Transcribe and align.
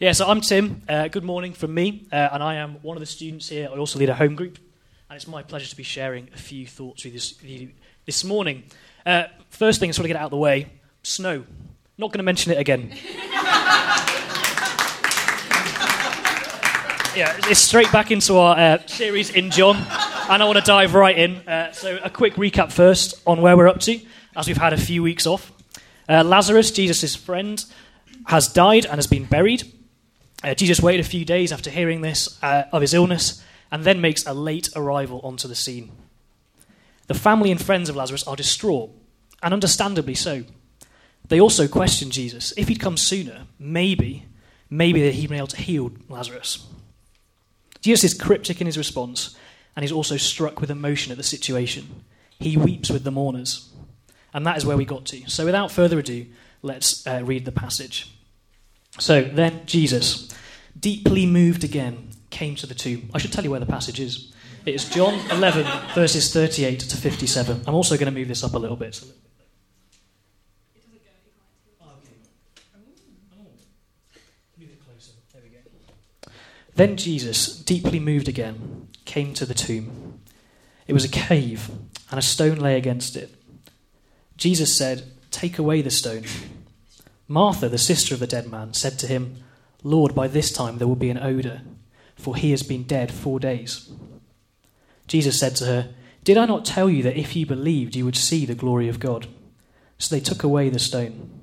Yeah, 0.00 0.12
so 0.12 0.26
I'm 0.26 0.40
Tim. 0.40 0.80
Uh, 0.88 1.08
good 1.08 1.24
morning 1.24 1.52
from 1.52 1.74
me, 1.74 2.06
uh, 2.10 2.30
and 2.32 2.42
I 2.42 2.54
am 2.54 2.76
one 2.80 2.96
of 2.96 3.00
the 3.00 3.06
students 3.06 3.50
here. 3.50 3.68
I 3.70 3.76
also 3.76 3.98
lead 3.98 4.08
a 4.08 4.14
home 4.14 4.34
group, 4.34 4.56
and 5.10 5.14
it's 5.14 5.28
my 5.28 5.42
pleasure 5.42 5.68
to 5.68 5.76
be 5.76 5.82
sharing 5.82 6.30
a 6.32 6.38
few 6.38 6.66
thoughts 6.66 7.04
with 7.04 7.42
you 7.42 7.68
this, 8.06 8.24
morning. 8.24 8.62
Uh, 9.04 9.24
first 9.50 9.78
thing, 9.78 9.88
I 9.88 9.90
just 9.90 9.98
want 9.98 10.04
to 10.04 10.08
get 10.08 10.16
out 10.16 10.24
of 10.24 10.30
the 10.30 10.38
way 10.38 10.68
snow. 11.02 11.44
Not 11.98 12.12
going 12.12 12.20
to 12.20 12.22
mention 12.22 12.50
it 12.50 12.56
again. 12.58 12.88
yeah, 17.14 17.36
it's 17.50 17.60
straight 17.60 17.92
back 17.92 18.10
into 18.10 18.38
our 18.38 18.56
uh, 18.56 18.78
series 18.86 19.28
in 19.28 19.50
John, 19.50 19.76
and 19.76 20.42
I 20.42 20.46
want 20.46 20.56
to 20.56 20.64
dive 20.64 20.94
right 20.94 21.18
in. 21.18 21.46
Uh, 21.46 21.72
so, 21.72 21.98
a 22.02 22.08
quick 22.08 22.36
recap 22.36 22.72
first 22.72 23.20
on 23.26 23.42
where 23.42 23.54
we're 23.54 23.68
up 23.68 23.80
to, 23.80 24.00
as 24.34 24.46
we've 24.46 24.56
had 24.56 24.72
a 24.72 24.80
few 24.80 25.02
weeks 25.02 25.26
off. 25.26 25.52
Uh, 26.08 26.24
Lazarus, 26.24 26.70
Jesus' 26.70 27.14
friend, 27.14 27.62
has 28.28 28.48
died 28.48 28.86
and 28.86 28.94
has 28.94 29.06
been 29.06 29.26
buried. 29.26 29.70
Uh, 30.42 30.54
Jesus 30.54 30.80
waited 30.80 31.04
a 31.04 31.08
few 31.08 31.24
days 31.24 31.52
after 31.52 31.70
hearing 31.70 32.00
this 32.00 32.42
uh, 32.42 32.64
of 32.72 32.80
his 32.80 32.94
illness 32.94 33.44
and 33.70 33.84
then 33.84 34.00
makes 34.00 34.26
a 34.26 34.34
late 34.34 34.68
arrival 34.74 35.20
onto 35.22 35.46
the 35.46 35.54
scene. 35.54 35.92
The 37.06 37.14
family 37.14 37.50
and 37.50 37.60
friends 37.60 37.88
of 37.88 37.96
Lazarus 37.96 38.26
are 38.26 38.36
distraught, 38.36 38.90
and 39.42 39.52
understandably 39.52 40.14
so. 40.14 40.44
They 41.28 41.40
also 41.40 41.68
question 41.68 42.10
Jesus. 42.10 42.52
If 42.56 42.68
he'd 42.68 42.80
come 42.80 42.96
sooner, 42.96 43.46
maybe, 43.58 44.26
maybe 44.68 45.02
that 45.02 45.14
he'd 45.14 45.28
been 45.28 45.38
able 45.38 45.46
to 45.48 45.60
heal 45.60 45.92
Lazarus. 46.08 46.66
Jesus 47.80 48.12
is 48.12 48.20
cryptic 48.20 48.60
in 48.60 48.66
his 48.66 48.78
response, 48.78 49.36
and 49.74 49.82
he's 49.82 49.92
also 49.92 50.16
struck 50.16 50.60
with 50.60 50.70
emotion 50.70 51.10
at 51.10 51.18
the 51.18 51.24
situation. 51.24 52.04
He 52.38 52.56
weeps 52.56 52.90
with 52.90 53.04
the 53.04 53.10
mourners. 53.10 53.70
And 54.32 54.46
that 54.46 54.56
is 54.56 54.64
where 54.64 54.76
we 54.76 54.84
got 54.84 55.04
to. 55.06 55.28
So 55.28 55.44
without 55.44 55.70
further 55.70 55.98
ado, 55.98 56.26
let's 56.62 57.06
uh, 57.06 57.22
read 57.24 57.44
the 57.44 57.52
passage. 57.52 58.12
So 58.98 59.22
then 59.22 59.62
Jesus, 59.66 60.28
deeply 60.78 61.26
moved 61.26 61.64
again, 61.64 62.10
came 62.30 62.54
to 62.56 62.66
the 62.66 62.74
tomb. 62.74 63.10
I 63.14 63.18
should 63.18 63.32
tell 63.32 63.44
you 63.44 63.50
where 63.50 63.60
the 63.60 63.66
passage 63.66 64.00
is. 64.00 64.32
It 64.66 64.74
is 64.74 64.88
John 64.88 65.14
11, 65.30 65.66
verses 65.94 66.32
38 66.32 66.80
to 66.80 66.96
57. 66.96 67.62
I'm 67.66 67.74
also 67.74 67.96
going 67.96 68.12
to 68.12 68.18
move 68.18 68.28
this 68.28 68.44
up 68.44 68.54
a 68.54 68.58
little 68.58 68.76
bit. 68.76 69.02
Then 76.80 76.96
Jesus, 76.96 77.58
deeply 77.58 78.00
moved 78.00 78.26
again, 78.26 78.88
came 79.04 79.34
to 79.34 79.44
the 79.44 79.52
tomb. 79.52 80.20
It 80.86 80.94
was 80.94 81.04
a 81.04 81.10
cave, 81.10 81.70
and 82.10 82.18
a 82.18 82.22
stone 82.22 82.56
lay 82.56 82.78
against 82.78 83.16
it. 83.16 83.34
Jesus 84.38 84.74
said, 84.74 85.04
Take 85.30 85.58
away 85.58 85.82
the 85.82 85.90
stone. 85.90 86.24
Martha, 87.30 87.68
the 87.68 87.78
sister 87.78 88.12
of 88.12 88.18
the 88.18 88.26
dead 88.26 88.50
man, 88.50 88.74
said 88.74 88.98
to 88.98 89.06
him, 89.06 89.36
Lord, 89.84 90.16
by 90.16 90.26
this 90.26 90.50
time 90.50 90.78
there 90.78 90.88
will 90.88 90.96
be 90.96 91.10
an 91.10 91.18
odour, 91.18 91.60
for 92.16 92.34
he 92.34 92.50
has 92.50 92.64
been 92.64 92.82
dead 92.82 93.12
four 93.12 93.38
days. 93.38 93.88
Jesus 95.06 95.38
said 95.38 95.54
to 95.56 95.66
her, 95.66 95.94
Did 96.24 96.36
I 96.36 96.44
not 96.44 96.64
tell 96.64 96.90
you 96.90 97.04
that 97.04 97.16
if 97.16 97.36
you 97.36 97.46
believed, 97.46 97.94
you 97.94 98.04
would 98.04 98.16
see 98.16 98.44
the 98.44 98.56
glory 98.56 98.88
of 98.88 98.98
God? 98.98 99.28
So 99.96 100.12
they 100.12 100.20
took 100.20 100.42
away 100.42 100.70
the 100.70 100.80
stone. 100.80 101.42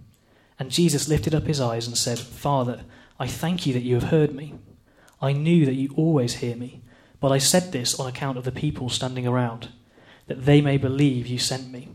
And 0.59 0.71
Jesus 0.71 1.07
lifted 1.07 1.33
up 1.33 1.45
his 1.45 1.61
eyes 1.61 1.87
and 1.87 1.97
said, 1.97 2.19
Father, 2.19 2.81
I 3.17 3.27
thank 3.27 3.65
you 3.65 3.71
that 3.71 3.83
you 3.83 3.93
have 3.95 4.09
heard 4.09 4.35
me. 4.35 4.55
I 5.21 5.31
knew 5.31 5.65
that 5.65 5.75
you 5.75 5.93
always 5.95 6.35
hear 6.35 6.57
me, 6.57 6.81
but 7.21 7.31
I 7.31 7.37
said 7.37 7.71
this 7.71 7.97
on 7.97 8.07
account 8.07 8.37
of 8.37 8.43
the 8.43 8.51
people 8.51 8.89
standing 8.89 9.25
around, 9.25 9.69
that 10.25 10.45
they 10.45 10.59
may 10.59 10.75
believe 10.75 11.27
you 11.27 11.39
sent 11.39 11.71
me. 11.71 11.87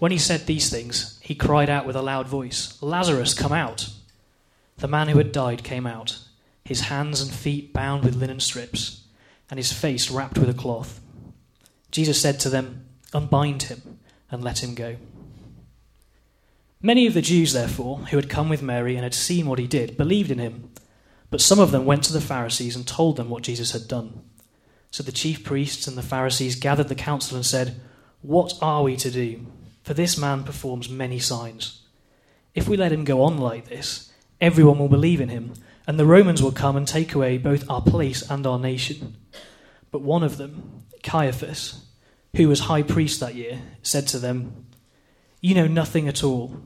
When 0.00 0.12
he 0.12 0.18
said 0.18 0.46
these 0.46 0.70
things, 0.70 1.20
he 1.22 1.34
cried 1.34 1.68
out 1.68 1.86
with 1.86 1.94
a 1.94 2.00
loud 2.00 2.26
voice, 2.26 2.78
Lazarus, 2.80 3.34
come 3.34 3.52
out. 3.52 3.90
The 4.78 4.88
man 4.88 5.08
who 5.08 5.18
had 5.18 5.30
died 5.30 5.62
came 5.62 5.86
out, 5.86 6.18
his 6.64 6.82
hands 6.82 7.20
and 7.20 7.30
feet 7.30 7.74
bound 7.74 8.02
with 8.02 8.16
linen 8.16 8.40
strips, 8.40 9.04
and 9.50 9.58
his 9.58 9.74
face 9.74 10.10
wrapped 10.10 10.38
with 10.38 10.48
a 10.48 10.54
cloth. 10.54 11.02
Jesus 11.90 12.18
said 12.18 12.40
to 12.40 12.48
them, 12.48 12.86
Unbind 13.12 13.64
him 13.64 13.98
and 14.30 14.42
let 14.42 14.62
him 14.62 14.74
go. 14.74 14.96
Many 16.80 17.06
of 17.06 17.12
the 17.12 17.20
Jews, 17.20 17.52
therefore, 17.52 17.98
who 17.98 18.16
had 18.16 18.30
come 18.30 18.48
with 18.48 18.62
Mary 18.62 18.94
and 18.94 19.04
had 19.04 19.12
seen 19.12 19.44
what 19.44 19.58
he 19.58 19.66
did, 19.66 19.98
believed 19.98 20.30
in 20.30 20.38
him. 20.38 20.70
But 21.28 21.42
some 21.42 21.58
of 21.58 21.72
them 21.72 21.84
went 21.84 22.04
to 22.04 22.12
the 22.14 22.22
Pharisees 22.22 22.74
and 22.74 22.86
told 22.86 23.16
them 23.16 23.28
what 23.28 23.42
Jesus 23.42 23.72
had 23.72 23.86
done. 23.86 24.22
So 24.90 25.02
the 25.02 25.12
chief 25.12 25.44
priests 25.44 25.86
and 25.86 25.98
the 25.98 26.02
Pharisees 26.02 26.56
gathered 26.56 26.88
the 26.88 26.94
council 26.94 27.36
and 27.36 27.44
said, 27.44 27.82
What 28.22 28.54
are 28.62 28.82
we 28.82 28.96
to 28.96 29.10
do? 29.10 29.46
For 29.90 29.94
this 29.94 30.16
man 30.16 30.44
performs 30.44 30.88
many 30.88 31.18
signs. 31.18 31.82
If 32.54 32.68
we 32.68 32.76
let 32.76 32.92
him 32.92 33.02
go 33.02 33.24
on 33.24 33.38
like 33.38 33.68
this, 33.68 34.12
everyone 34.40 34.78
will 34.78 34.88
believe 34.88 35.20
in 35.20 35.30
him, 35.30 35.54
and 35.84 35.98
the 35.98 36.06
Romans 36.06 36.40
will 36.40 36.52
come 36.52 36.76
and 36.76 36.86
take 36.86 37.12
away 37.12 37.38
both 37.38 37.68
our 37.68 37.82
place 37.82 38.22
and 38.30 38.46
our 38.46 38.56
nation. 38.56 39.16
But 39.90 40.02
one 40.02 40.22
of 40.22 40.36
them, 40.36 40.84
Caiaphas, 41.02 41.86
who 42.36 42.46
was 42.46 42.60
high 42.60 42.84
priest 42.84 43.18
that 43.18 43.34
year, 43.34 43.62
said 43.82 44.06
to 44.06 44.20
them, 44.20 44.66
You 45.40 45.56
know 45.56 45.66
nothing 45.66 46.06
at 46.06 46.22
all, 46.22 46.60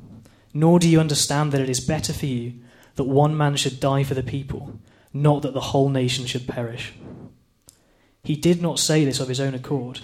nor 0.52 0.78
do 0.78 0.86
you 0.86 1.00
understand 1.00 1.50
that 1.52 1.62
it 1.62 1.70
is 1.70 1.80
better 1.80 2.12
for 2.12 2.26
you 2.26 2.52
that 2.96 3.04
one 3.04 3.34
man 3.34 3.56
should 3.56 3.80
die 3.80 4.04
for 4.04 4.12
the 4.12 4.22
people, 4.22 4.78
not 5.14 5.40
that 5.40 5.54
the 5.54 5.70
whole 5.72 5.88
nation 5.88 6.26
should 6.26 6.46
perish. 6.46 6.92
He 8.22 8.36
did 8.36 8.60
not 8.60 8.78
say 8.78 9.02
this 9.02 9.18
of 9.18 9.28
his 9.28 9.40
own 9.40 9.54
accord, 9.54 10.00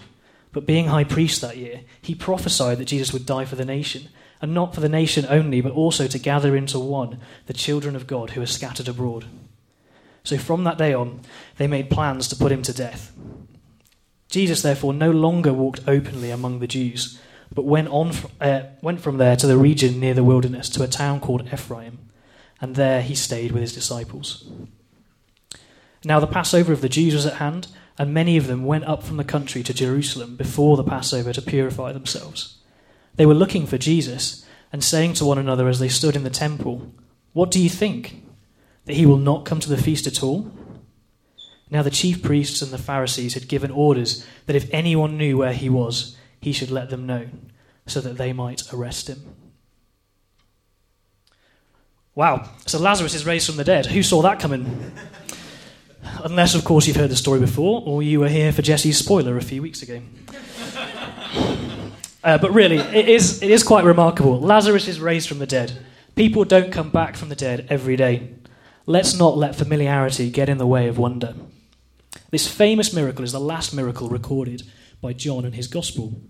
but 0.52 0.66
being 0.66 0.86
high 0.86 1.04
priest 1.04 1.40
that 1.40 1.56
year, 1.56 1.82
he 2.00 2.14
prophesied 2.14 2.78
that 2.78 2.86
Jesus 2.86 3.12
would 3.12 3.26
die 3.26 3.44
for 3.44 3.56
the 3.56 3.64
nation, 3.64 4.08
and 4.42 4.54
not 4.54 4.74
for 4.74 4.80
the 4.80 4.88
nation 4.88 5.26
only, 5.28 5.60
but 5.60 5.72
also 5.72 6.06
to 6.06 6.18
gather 6.18 6.56
into 6.56 6.78
one 6.78 7.18
the 7.46 7.52
children 7.52 7.94
of 7.94 8.06
God 8.06 8.30
who 8.30 8.42
are 8.42 8.46
scattered 8.46 8.88
abroad. 8.88 9.26
So 10.24 10.38
from 10.38 10.64
that 10.64 10.78
day 10.78 10.92
on, 10.92 11.20
they 11.56 11.66
made 11.66 11.90
plans 11.90 12.28
to 12.28 12.36
put 12.36 12.52
him 12.52 12.62
to 12.62 12.72
death. 12.72 13.12
Jesus, 14.28 14.62
therefore, 14.62 14.94
no 14.94 15.10
longer 15.10 15.52
walked 15.52 15.80
openly 15.86 16.30
among 16.30 16.60
the 16.60 16.66
Jews, 16.66 17.20
but 17.52 17.64
went, 17.64 17.88
on, 17.88 18.12
uh, 18.40 18.62
went 18.80 19.00
from 19.00 19.18
there 19.18 19.36
to 19.36 19.46
the 19.46 19.56
region 19.56 19.98
near 19.98 20.14
the 20.14 20.24
wilderness, 20.24 20.68
to 20.70 20.82
a 20.82 20.88
town 20.88 21.20
called 21.20 21.52
Ephraim 21.52 21.98
and 22.60 22.76
there 22.76 23.02
he 23.02 23.14
stayed 23.14 23.52
with 23.52 23.62
his 23.62 23.74
disciples. 23.74 24.44
Now 26.04 26.20
the 26.20 26.26
Passover 26.26 26.72
of 26.72 26.80
the 26.80 26.88
Jews 26.88 27.14
was 27.14 27.26
at 27.26 27.34
hand, 27.34 27.68
and 28.00 28.14
many 28.14 28.38
of 28.38 28.46
them 28.46 28.64
went 28.64 28.84
up 28.84 29.02
from 29.02 29.18
the 29.18 29.24
country 29.24 29.62
to 29.62 29.74
Jerusalem 29.74 30.34
before 30.34 30.78
the 30.78 30.82
Passover 30.82 31.34
to 31.34 31.42
purify 31.42 31.92
themselves. 31.92 32.56
They 33.16 33.26
were 33.26 33.34
looking 33.34 33.66
for 33.66 33.76
Jesus, 33.76 34.42
and 34.72 34.82
saying 34.82 35.12
to 35.14 35.26
one 35.26 35.36
another 35.36 35.68
as 35.68 35.80
they 35.80 35.90
stood 35.90 36.16
in 36.16 36.24
the 36.24 36.30
temple, 36.30 36.94
What 37.34 37.50
do 37.50 37.60
you 37.60 37.68
think? 37.68 38.22
That 38.86 38.96
he 38.96 39.04
will 39.04 39.18
not 39.18 39.44
come 39.44 39.60
to 39.60 39.68
the 39.68 39.76
feast 39.76 40.06
at 40.06 40.22
all? 40.22 40.50
Now 41.68 41.82
the 41.82 41.90
chief 41.90 42.22
priests 42.22 42.62
and 42.62 42.72
the 42.72 42.78
Pharisees 42.78 43.34
had 43.34 43.48
given 43.48 43.70
orders 43.70 44.26
that 44.46 44.56
if 44.56 44.72
anyone 44.72 45.18
knew 45.18 45.36
where 45.36 45.52
he 45.52 45.68
was, 45.68 46.16
he 46.40 46.52
should 46.52 46.70
let 46.70 46.88
them 46.88 47.04
know, 47.04 47.28
so 47.86 48.00
that 48.00 48.16
they 48.16 48.32
might 48.32 48.62
arrest 48.72 49.10
him. 49.10 49.20
Wow. 52.14 52.48
So 52.64 52.78
Lazarus 52.78 53.14
is 53.14 53.26
raised 53.26 53.46
from 53.46 53.56
the 53.56 53.64
dead. 53.64 53.84
Who 53.84 54.02
saw 54.02 54.22
that 54.22 54.40
coming? 54.40 54.90
Unless, 56.02 56.54
of 56.54 56.64
course, 56.64 56.86
you've 56.86 56.96
heard 56.96 57.10
the 57.10 57.16
story 57.16 57.40
before, 57.40 57.82
or 57.84 58.02
you 58.02 58.20
were 58.20 58.28
here 58.28 58.52
for 58.52 58.62
Jesse's 58.62 58.98
spoiler 58.98 59.36
a 59.36 59.42
few 59.42 59.62
weeks 59.62 59.82
ago. 59.82 60.00
Uh, 62.22 62.36
but 62.36 62.52
really, 62.52 62.76
it 62.76 63.08
is, 63.08 63.42
it 63.42 63.50
is 63.50 63.62
quite 63.62 63.82
remarkable. 63.82 64.38
Lazarus 64.38 64.86
is 64.86 65.00
raised 65.00 65.26
from 65.26 65.38
the 65.38 65.46
dead. 65.46 65.72
People 66.16 66.44
don't 66.44 66.70
come 66.70 66.90
back 66.90 67.16
from 67.16 67.30
the 67.30 67.34
dead 67.34 67.66
every 67.70 67.96
day. 67.96 68.34
Let's 68.84 69.18
not 69.18 69.38
let 69.38 69.56
familiarity 69.56 70.30
get 70.30 70.50
in 70.50 70.58
the 70.58 70.66
way 70.66 70.86
of 70.88 70.98
wonder. 70.98 71.34
This 72.30 72.46
famous 72.46 72.92
miracle 72.92 73.24
is 73.24 73.32
the 73.32 73.40
last 73.40 73.72
miracle 73.72 74.10
recorded 74.10 74.64
by 75.00 75.14
John 75.14 75.46
in 75.46 75.52
his 75.52 75.66
gospel. 75.66 76.20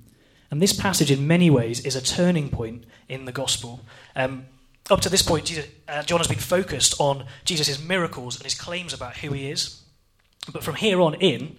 And 0.51 0.63
this 0.63 0.73
passage, 0.73 1.11
in 1.11 1.27
many 1.27 1.51
ways, 1.51 1.81
is 1.81 1.97
a 1.97 2.03
turning 2.03 2.51
point 2.51 2.85
in 3.09 3.25
the 3.25 3.33
gospel. 3.33 3.81
Um, 4.15 4.47
up 4.91 5.01
to 5.03 5.09
this 5.09 5.23
point, 5.23 5.47
Jesus, 5.47 5.67
uh, 5.89 6.03
John 6.03 6.19
has 6.19 6.29
been 6.29 6.39
focused 6.39 6.95
on 7.01 7.27
Jesus' 7.45 7.83
miracles 7.83 8.37
and 8.37 8.45
his 8.45 8.55
claims 8.55 8.93
about 8.93 9.19
who 9.19 9.33
he 9.33 9.51
is. 9.51 9.83
But 10.53 10.65
from 10.65 10.77
here 10.77 11.01
on 11.01 11.15
in, 11.15 11.59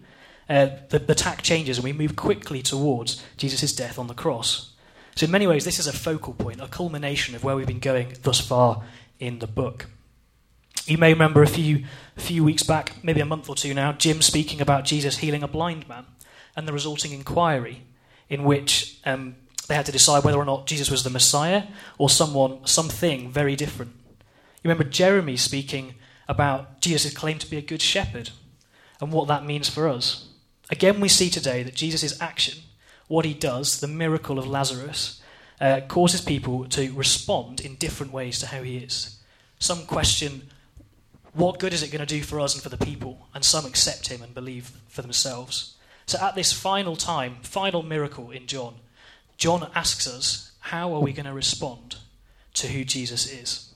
uh, 0.49 0.69
the, 0.89 0.99
the 0.99 1.15
tack 1.15 1.41
changes 1.41 1.77
and 1.77 1.85
we 1.85 1.93
move 1.93 2.15
quickly 2.15 2.61
towards 2.61 3.23
Jesus' 3.37 3.73
death 3.73 3.97
on 3.97 4.07
the 4.07 4.13
cross. 4.13 4.73
So, 5.15 5.25
in 5.25 5.31
many 5.31 5.47
ways, 5.47 5.65
this 5.65 5.79
is 5.79 5.87
a 5.87 5.93
focal 5.93 6.33
point, 6.33 6.61
a 6.61 6.67
culmination 6.67 7.35
of 7.35 7.43
where 7.43 7.55
we've 7.55 7.67
been 7.67 7.79
going 7.79 8.13
thus 8.23 8.39
far 8.39 8.83
in 9.19 9.39
the 9.39 9.47
book. 9.47 9.87
You 10.85 10.97
may 10.97 11.13
remember 11.13 11.43
a 11.43 11.47
few, 11.47 11.85
few 12.15 12.43
weeks 12.43 12.63
back, 12.63 12.95
maybe 13.03 13.21
a 13.21 13.25
month 13.25 13.49
or 13.49 13.55
two 13.55 13.73
now, 13.73 13.93
Jim 13.93 14.21
speaking 14.21 14.61
about 14.61 14.85
Jesus 14.85 15.17
healing 15.17 15.43
a 15.43 15.47
blind 15.47 15.87
man 15.87 16.05
and 16.55 16.67
the 16.67 16.73
resulting 16.73 17.11
inquiry 17.11 17.83
in 18.29 18.43
which 18.43 18.99
um, 19.05 19.35
they 19.71 19.75
had 19.75 19.85
to 19.85 19.91
decide 19.93 20.25
whether 20.25 20.37
or 20.37 20.43
not 20.43 20.67
Jesus 20.67 20.91
was 20.91 21.05
the 21.05 21.09
Messiah 21.09 21.63
or 21.97 22.09
someone, 22.09 22.59
something 22.67 23.31
very 23.31 23.55
different. 23.55 23.93
You 24.61 24.69
remember 24.69 24.83
Jeremy 24.83 25.37
speaking 25.37 25.95
about 26.27 26.81
Jesus' 26.81 27.13
claim 27.13 27.39
to 27.39 27.49
be 27.49 27.55
a 27.55 27.61
good 27.61 27.81
shepherd 27.81 28.31
and 28.99 29.13
what 29.13 29.29
that 29.29 29.45
means 29.45 29.69
for 29.69 29.87
us. 29.87 30.27
Again, 30.69 30.99
we 30.99 31.07
see 31.07 31.29
today 31.29 31.63
that 31.63 31.73
Jesus' 31.73 32.19
action, 32.19 32.59
what 33.07 33.23
he 33.23 33.33
does, 33.33 33.79
the 33.79 33.87
miracle 33.87 34.37
of 34.37 34.45
Lazarus, 34.45 35.21
uh, 35.61 35.79
causes 35.87 36.19
people 36.19 36.65
to 36.65 36.91
respond 36.91 37.61
in 37.61 37.75
different 37.75 38.11
ways 38.11 38.39
to 38.39 38.47
how 38.47 38.63
he 38.63 38.75
is. 38.75 39.19
Some 39.57 39.85
question, 39.85 40.49
what 41.31 41.59
good 41.59 41.71
is 41.71 41.81
it 41.81 41.91
going 41.91 42.05
to 42.05 42.15
do 42.17 42.23
for 42.23 42.41
us 42.41 42.55
and 42.55 42.61
for 42.61 42.67
the 42.67 42.85
people? 42.85 43.29
And 43.33 43.45
some 43.45 43.65
accept 43.65 44.09
him 44.09 44.21
and 44.21 44.35
believe 44.35 44.73
for 44.89 45.01
themselves. 45.01 45.77
So 46.07 46.19
at 46.19 46.35
this 46.35 46.51
final 46.51 46.97
time, 46.97 47.37
final 47.41 47.83
miracle 47.83 48.31
in 48.31 48.47
John, 48.47 48.75
John 49.41 49.71
asks 49.73 50.05
us, 50.05 50.51
how 50.59 50.93
are 50.93 50.99
we 50.99 51.13
going 51.13 51.25
to 51.25 51.33
respond 51.33 51.95
to 52.53 52.67
who 52.67 52.85
Jesus 52.85 53.25
is? 53.25 53.73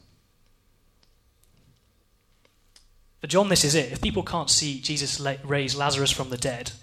For 3.20 3.26
John, 3.26 3.50
this 3.50 3.64
is 3.64 3.74
it. 3.74 3.92
If 3.92 4.00
people 4.00 4.22
can't 4.22 4.52
see 4.52 4.80
Jesus 4.80 5.20
raise 5.44 5.76
Lazarus 5.76 6.12
from 6.12 6.30
the 6.30 6.38
dead 6.38 6.74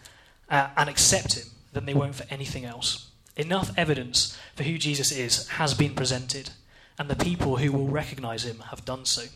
uh, 0.50 0.70
and 0.76 0.90
accept 0.90 1.34
him, 1.34 1.46
then 1.72 1.86
they 1.86 1.94
won't 1.94 2.16
for 2.16 2.26
anything 2.28 2.64
else. 2.64 3.12
Enough 3.36 3.70
evidence 3.76 4.36
for 4.56 4.64
who 4.64 4.76
Jesus 4.76 5.12
is 5.12 5.46
has 5.50 5.74
been 5.74 5.94
presented, 5.94 6.50
and 6.98 7.08
the 7.08 7.24
people 7.24 7.58
who 7.58 7.70
will 7.70 7.86
recognize 7.86 8.44
him 8.44 8.64
have 8.70 8.84
done 8.84 9.04
so. 9.04 9.26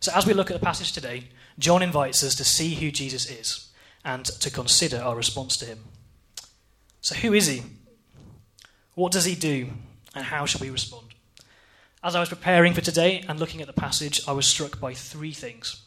So, 0.00 0.10
as 0.12 0.26
we 0.26 0.34
look 0.34 0.50
at 0.50 0.58
the 0.58 0.66
passage 0.66 0.90
today, 0.90 1.28
John 1.56 1.84
invites 1.84 2.24
us 2.24 2.34
to 2.34 2.44
see 2.44 2.74
who 2.74 2.90
Jesus 2.90 3.30
is 3.30 3.68
and 4.04 4.24
to 4.24 4.50
consider 4.50 4.98
our 4.98 5.14
response 5.14 5.56
to 5.58 5.66
him. 5.66 5.84
So, 7.00 7.14
who 7.14 7.32
is 7.32 7.46
he? 7.46 7.62
What 8.96 9.12
does 9.12 9.26
he 9.26 9.34
do? 9.34 9.68
And 10.14 10.24
how 10.24 10.46
should 10.46 10.62
we 10.62 10.70
respond? 10.70 11.08
As 12.02 12.16
I 12.16 12.20
was 12.20 12.30
preparing 12.30 12.72
for 12.72 12.80
today 12.80 13.22
and 13.28 13.38
looking 13.38 13.60
at 13.60 13.66
the 13.66 13.74
passage, 13.74 14.22
I 14.26 14.32
was 14.32 14.46
struck 14.46 14.80
by 14.80 14.94
three 14.94 15.32
things. 15.32 15.82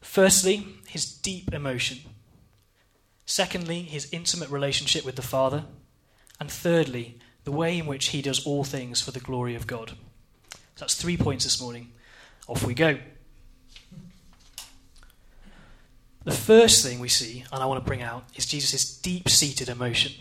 Firstly, 0.00 0.66
his 0.88 1.06
deep 1.06 1.54
emotion. 1.54 1.98
Secondly, 3.24 3.82
his 3.82 4.12
intimate 4.12 4.50
relationship 4.50 5.04
with 5.04 5.14
the 5.14 5.22
Father. 5.22 5.64
And 6.40 6.50
thirdly, 6.50 7.20
the 7.44 7.52
way 7.52 7.78
in 7.78 7.86
which 7.86 8.08
he 8.08 8.20
does 8.20 8.44
all 8.44 8.64
things 8.64 9.00
for 9.00 9.12
the 9.12 9.20
glory 9.20 9.54
of 9.54 9.68
God. 9.68 9.90
So 10.50 10.80
that's 10.80 11.00
three 11.00 11.16
points 11.16 11.44
this 11.44 11.60
morning. 11.60 11.92
Off 12.48 12.64
we 12.64 12.74
go. 12.74 12.98
The 16.24 16.32
first 16.32 16.84
thing 16.84 16.98
we 16.98 17.08
see, 17.08 17.44
and 17.52 17.62
I 17.62 17.66
want 17.66 17.80
to 17.80 17.86
bring 17.86 18.02
out, 18.02 18.24
is 18.34 18.44
Jesus' 18.44 18.92
deep 18.98 19.28
seated 19.28 19.68
emotion. 19.68 20.14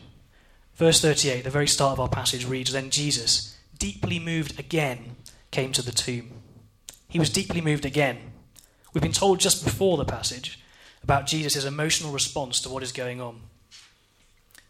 Verse 0.79 1.01
38, 1.01 1.43
the 1.43 1.49
very 1.49 1.67
start 1.67 1.91
of 1.91 1.99
our 1.99 2.07
passage, 2.07 2.45
reads 2.45 2.71
Then 2.71 2.89
Jesus, 2.89 3.57
deeply 3.77 4.17
moved 4.17 4.57
again, 4.57 5.17
came 5.51 5.73
to 5.73 5.81
the 5.81 5.91
tomb. 5.91 6.31
He 7.09 7.19
was 7.19 7.29
deeply 7.29 7.59
moved 7.59 7.83
again. 7.83 8.31
We've 8.93 9.01
been 9.01 9.11
told 9.11 9.41
just 9.41 9.65
before 9.65 9.97
the 9.97 10.05
passage 10.05 10.57
about 11.03 11.25
Jesus' 11.25 11.65
emotional 11.65 12.13
response 12.13 12.61
to 12.61 12.69
what 12.69 12.81
is 12.81 12.93
going 12.93 13.19
on. 13.19 13.41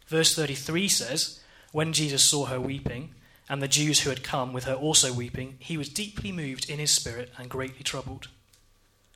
Verse 0.07 0.33
33 0.33 0.87
says, 0.87 1.41
When 1.73 1.93
Jesus 1.93 2.27
saw 2.27 2.45
her 2.45 2.59
weeping, 2.59 3.13
and 3.47 3.61
the 3.61 3.67
Jews 3.67 3.99
who 3.99 4.09
had 4.09 4.23
come 4.23 4.51
with 4.51 4.63
her 4.63 4.73
also 4.73 5.13
weeping, 5.13 5.57
he 5.59 5.77
was 5.77 5.89
deeply 5.89 6.31
moved 6.31 6.67
in 6.71 6.79
his 6.79 6.89
spirit 6.89 7.31
and 7.37 7.51
greatly 7.51 7.83
troubled. 7.83 8.29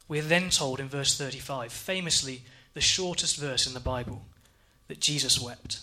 We 0.08 0.20
are 0.20 0.22
then 0.24 0.52
told 0.52 0.80
in 0.80 0.90
verse 0.90 1.18
35, 1.18 1.74
famously 1.74 2.44
the 2.76 2.82
shortest 2.82 3.40
verse 3.40 3.66
in 3.66 3.74
the 3.74 3.80
Bible, 3.80 4.28
that 4.90 5.00
Jesus 5.00 5.42
wept. 5.42 5.80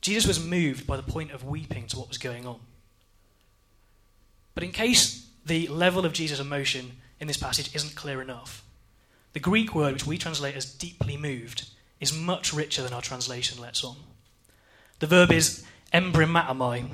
Jesus 0.00 0.26
was 0.26 0.44
moved 0.44 0.86
by 0.86 0.96
the 0.96 1.02
point 1.02 1.30
of 1.32 1.44
weeping 1.44 1.86
to 1.88 1.98
what 1.98 2.08
was 2.08 2.18
going 2.18 2.46
on. 2.46 2.60
But 4.54 4.64
in 4.64 4.72
case 4.72 5.28
the 5.44 5.68
level 5.68 6.04
of 6.04 6.12
Jesus' 6.12 6.40
emotion 6.40 6.92
in 7.18 7.26
this 7.26 7.36
passage 7.36 7.74
isn't 7.74 7.94
clear 7.94 8.22
enough, 8.22 8.64
the 9.32 9.40
Greek 9.40 9.74
word 9.74 9.92
which 9.92 10.06
we 10.06 10.18
translate 10.18 10.56
as 10.56 10.64
deeply 10.64 11.16
moved 11.16 11.68
is 12.00 12.16
much 12.16 12.52
richer 12.52 12.82
than 12.82 12.92
our 12.92 13.02
translation 13.02 13.60
lets 13.60 13.84
on. 13.84 13.96
The 14.98 15.06
verb 15.06 15.30
is 15.30 15.64
embrimatomai. 15.92 16.88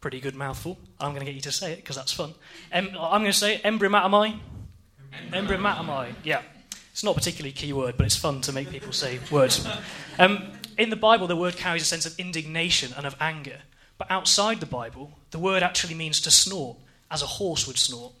Pretty 0.00 0.20
good 0.20 0.34
mouthful. 0.34 0.78
I'm 0.98 1.10
going 1.10 1.20
to 1.20 1.26
get 1.26 1.34
you 1.34 1.42
to 1.42 1.52
say 1.52 1.72
it 1.72 1.76
because 1.76 1.96
that's 1.96 2.12
fun. 2.12 2.34
Em- 2.72 2.96
I'm 2.98 3.20
going 3.20 3.32
to 3.32 3.32
say 3.32 3.60
embrimatomai. 3.64 4.38
Embrimatomai. 5.30 6.14
Yeah. 6.24 6.42
It's 6.92 7.04
not 7.04 7.12
a 7.12 7.14
particularly 7.14 7.52
key 7.52 7.72
word, 7.72 7.96
but 7.96 8.06
it's 8.06 8.16
fun 8.16 8.40
to 8.42 8.52
make 8.52 8.70
people 8.70 8.92
say 8.92 9.20
words. 9.30 9.66
Um, 10.18 10.52
in 10.80 10.90
the 10.90 10.96
Bible, 10.96 11.26
the 11.26 11.36
word 11.36 11.56
carries 11.56 11.82
a 11.82 11.84
sense 11.84 12.06
of 12.06 12.18
indignation 12.18 12.92
and 12.96 13.06
of 13.06 13.14
anger. 13.20 13.58
But 13.98 14.10
outside 14.10 14.60
the 14.60 14.66
Bible, 14.66 15.12
the 15.30 15.38
word 15.38 15.62
actually 15.62 15.94
means 15.94 16.20
to 16.22 16.30
snort, 16.30 16.78
as 17.10 17.22
a 17.22 17.26
horse 17.26 17.66
would 17.66 17.78
snort. 17.78 18.12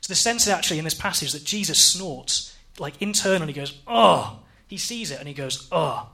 So 0.00 0.08
the 0.08 0.16
sense 0.16 0.42
is 0.42 0.52
actually 0.52 0.78
in 0.78 0.84
this 0.84 0.94
passage 0.94 1.32
that 1.32 1.44
Jesus 1.44 1.78
snorts, 1.78 2.56
like 2.78 3.00
internally 3.00 3.52
he 3.52 3.60
goes, 3.60 3.78
oh. 3.86 4.40
He 4.66 4.76
sees 4.76 5.10
it 5.10 5.18
and 5.20 5.28
he 5.28 5.34
goes, 5.34 5.68
oh. 5.70 6.08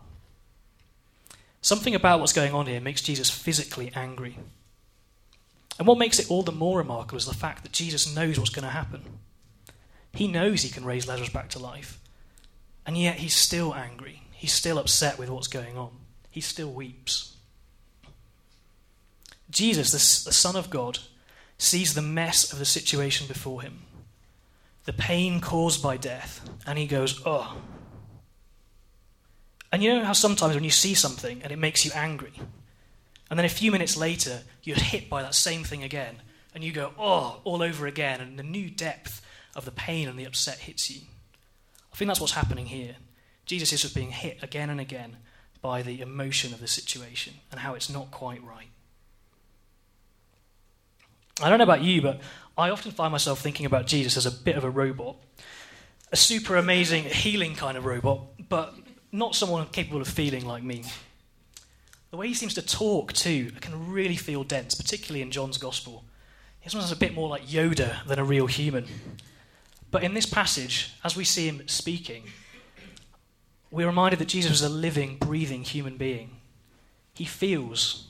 Something 1.62 1.94
about 1.94 2.20
what's 2.20 2.32
going 2.32 2.52
on 2.52 2.66
here 2.66 2.80
makes 2.80 3.02
Jesus 3.02 3.30
physically 3.30 3.90
angry. 3.94 4.36
And 5.78 5.88
what 5.88 5.98
makes 5.98 6.18
it 6.18 6.30
all 6.30 6.42
the 6.42 6.52
more 6.52 6.78
remarkable 6.78 7.18
is 7.18 7.26
the 7.26 7.34
fact 7.34 7.62
that 7.62 7.72
Jesus 7.72 8.14
knows 8.14 8.38
what's 8.38 8.50
going 8.50 8.64
to 8.64 8.70
happen. 8.70 9.02
He 10.12 10.28
knows 10.28 10.62
he 10.62 10.68
can 10.68 10.84
raise 10.84 11.08
Lazarus 11.08 11.30
back 11.30 11.48
to 11.50 11.58
life. 11.58 11.98
And 12.86 12.96
yet 12.96 13.16
he's 13.16 13.34
still 13.34 13.74
angry. 13.74 14.22
He's 14.36 14.52
still 14.52 14.78
upset 14.78 15.18
with 15.18 15.30
what's 15.30 15.48
going 15.48 15.78
on. 15.78 15.90
He 16.30 16.42
still 16.42 16.70
weeps. 16.70 17.36
Jesus, 19.50 20.24
the, 20.24 20.32
Son 20.32 20.56
of 20.56 20.68
God, 20.68 20.98
sees 21.56 21.94
the 21.94 22.02
mess 22.02 22.52
of 22.52 22.58
the 22.58 22.66
situation 22.66 23.26
before 23.26 23.62
him, 23.62 23.82
the 24.84 24.92
pain 24.92 25.40
caused 25.40 25.82
by 25.82 25.96
death, 25.96 26.46
and 26.66 26.78
he 26.78 26.86
goes, 26.86 27.22
Oh. 27.24 27.56
And 29.72 29.82
you 29.82 29.94
know 29.94 30.04
how 30.04 30.12
sometimes 30.12 30.54
when 30.54 30.64
you 30.64 30.70
see 30.70 30.94
something 30.94 31.42
and 31.42 31.50
it 31.50 31.58
makes 31.58 31.84
you 31.84 31.90
angry, 31.94 32.32
and 33.30 33.38
then 33.38 33.46
a 33.46 33.50
few 33.50 33.72
minutes 33.72 33.96
later 33.96 34.42
you're 34.62 34.76
hit 34.76 35.08
by 35.08 35.22
that 35.22 35.34
same 35.34 35.64
thing 35.64 35.82
again, 35.82 36.16
and 36.54 36.62
you 36.62 36.72
go, 36.72 36.92
Oh, 36.98 37.40
all 37.44 37.62
over 37.62 37.86
again, 37.86 38.20
and 38.20 38.38
the 38.38 38.42
new 38.42 38.68
depth 38.68 39.24
of 39.54 39.64
the 39.64 39.70
pain 39.70 40.08
and 40.08 40.18
the 40.18 40.24
upset 40.24 40.58
hits 40.58 40.90
you. 40.90 41.00
I 41.92 41.96
think 41.96 42.08
that's 42.08 42.20
what's 42.20 42.34
happening 42.34 42.66
here. 42.66 42.96
Jesus 43.46 43.72
is 43.72 43.82
just 43.82 43.94
being 43.94 44.10
hit 44.10 44.42
again 44.42 44.70
and 44.70 44.80
again 44.80 45.16
by 45.62 45.82
the 45.82 46.00
emotion 46.00 46.52
of 46.52 46.60
the 46.60 46.68
situation 46.68 47.34
and 47.50 47.60
how 47.60 47.74
it's 47.74 47.88
not 47.88 48.10
quite 48.10 48.42
right. 48.44 48.68
I 51.40 51.48
don't 51.48 51.58
know 51.58 51.64
about 51.64 51.82
you, 51.82 52.02
but 52.02 52.20
I 52.56 52.70
often 52.70 52.92
find 52.92 53.12
myself 53.12 53.40
thinking 53.40 53.66
about 53.66 53.86
Jesus 53.86 54.16
as 54.16 54.26
a 54.26 54.30
bit 54.30 54.56
of 54.56 54.64
a 54.64 54.70
robot. 54.70 55.16
A 56.12 56.16
super 56.16 56.56
amazing 56.56 57.04
healing 57.04 57.54
kind 57.54 57.76
of 57.76 57.84
robot, 57.84 58.20
but 58.48 58.74
not 59.12 59.34
someone 59.34 59.66
capable 59.68 60.00
of 60.00 60.08
feeling 60.08 60.46
like 60.46 60.62
me. 60.62 60.84
The 62.10 62.16
way 62.16 62.28
he 62.28 62.34
seems 62.34 62.54
to 62.54 62.62
talk, 62.62 63.12
too, 63.12 63.50
can 63.60 63.90
really 63.90 64.16
feel 64.16 64.44
dense, 64.44 64.74
particularly 64.74 65.20
in 65.20 65.30
John's 65.30 65.58
Gospel. 65.58 66.04
He's 66.60 66.74
almost 66.74 66.92
a 66.92 66.96
bit 66.96 67.14
more 67.14 67.28
like 67.28 67.46
Yoda 67.46 68.04
than 68.06 68.18
a 68.18 68.24
real 68.24 68.46
human. 68.46 68.86
But 69.90 70.02
in 70.02 70.14
this 70.14 70.26
passage, 70.26 70.94
as 71.04 71.16
we 71.16 71.24
see 71.24 71.48
him 71.48 71.68
speaking, 71.68 72.24
we're 73.76 73.86
reminded 73.86 74.18
that 74.20 74.28
Jesus 74.28 74.50
was 74.50 74.62
a 74.62 74.70
living, 74.70 75.18
breathing 75.18 75.62
human 75.62 75.98
being. 75.98 76.38
He 77.12 77.26
feels. 77.26 78.08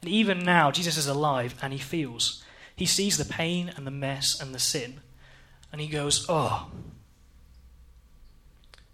And 0.00 0.08
even 0.08 0.44
now, 0.44 0.70
Jesus 0.70 0.96
is 0.96 1.08
alive 1.08 1.56
and 1.60 1.72
he 1.72 1.78
feels. 1.80 2.44
He 2.76 2.86
sees 2.86 3.18
the 3.18 3.24
pain 3.24 3.72
and 3.76 3.84
the 3.84 3.90
mess 3.90 4.40
and 4.40 4.54
the 4.54 4.60
sin. 4.60 5.00
And 5.72 5.80
he 5.80 5.88
goes, 5.88 6.24
Oh. 6.28 6.70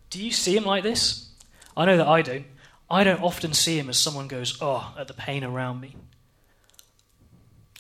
Do 0.09 0.25
you 0.25 0.31
see 0.31 0.57
him 0.57 0.65
like 0.65 0.83
this? 0.83 1.29
I 1.77 1.85
know 1.85 1.99
that 1.99 2.09
I 2.09 2.23
don't. 2.23 2.47
I 2.91 3.05
don't 3.05 3.23
often 3.23 3.53
see 3.53 3.79
him 3.79 3.91
as 3.91 3.99
someone 3.99 4.29
goes, 4.29 4.57
Oh, 4.63 4.95
at 4.99 5.09
the 5.09 5.15
pain 5.15 5.45
around 5.45 5.83
me. 5.83 5.95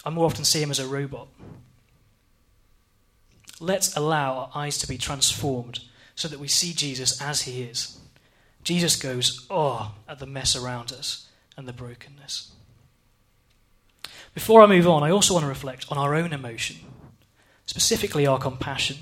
I 0.05 0.11
more 0.11 0.27
often 0.27 0.45
see 0.45 0.61
him 0.61 0.71
as 0.71 0.79
a 0.79 0.87
robot. 0.87 1.29
Let's 3.59 3.97
allow 3.97 4.35
our 4.35 4.51
eyes 4.55 4.77
to 4.79 4.87
be 4.87 4.99
transformed 4.99 5.81
so 6.15 6.29
that 6.29 6.39
we 6.39 6.49
see 6.49 6.75
Jesus 6.75 7.23
as 7.23 7.43
he 7.43 7.63
is. 7.63 8.01
Jesus 8.65 8.97
goes, 8.97 9.47
oh, 9.51 9.95
at 10.09 10.19
the 10.19 10.27
mess 10.27 10.55
around 10.55 10.93
us 10.93 11.29
and 11.57 11.67
the 11.67 11.73
brokenness. 11.73 12.53
Before 14.35 14.63
I 14.63 14.67
move 14.67 14.87
on, 14.87 15.03
I 15.03 15.11
also 15.11 15.35
want 15.35 15.45
to 15.45 15.49
reflect 15.49 15.87
on 15.91 15.99
our 15.99 16.15
own 16.15 16.33
emotion, 16.33 16.77
specifically 17.67 18.27
our 18.27 18.39
compassion. 18.39 18.99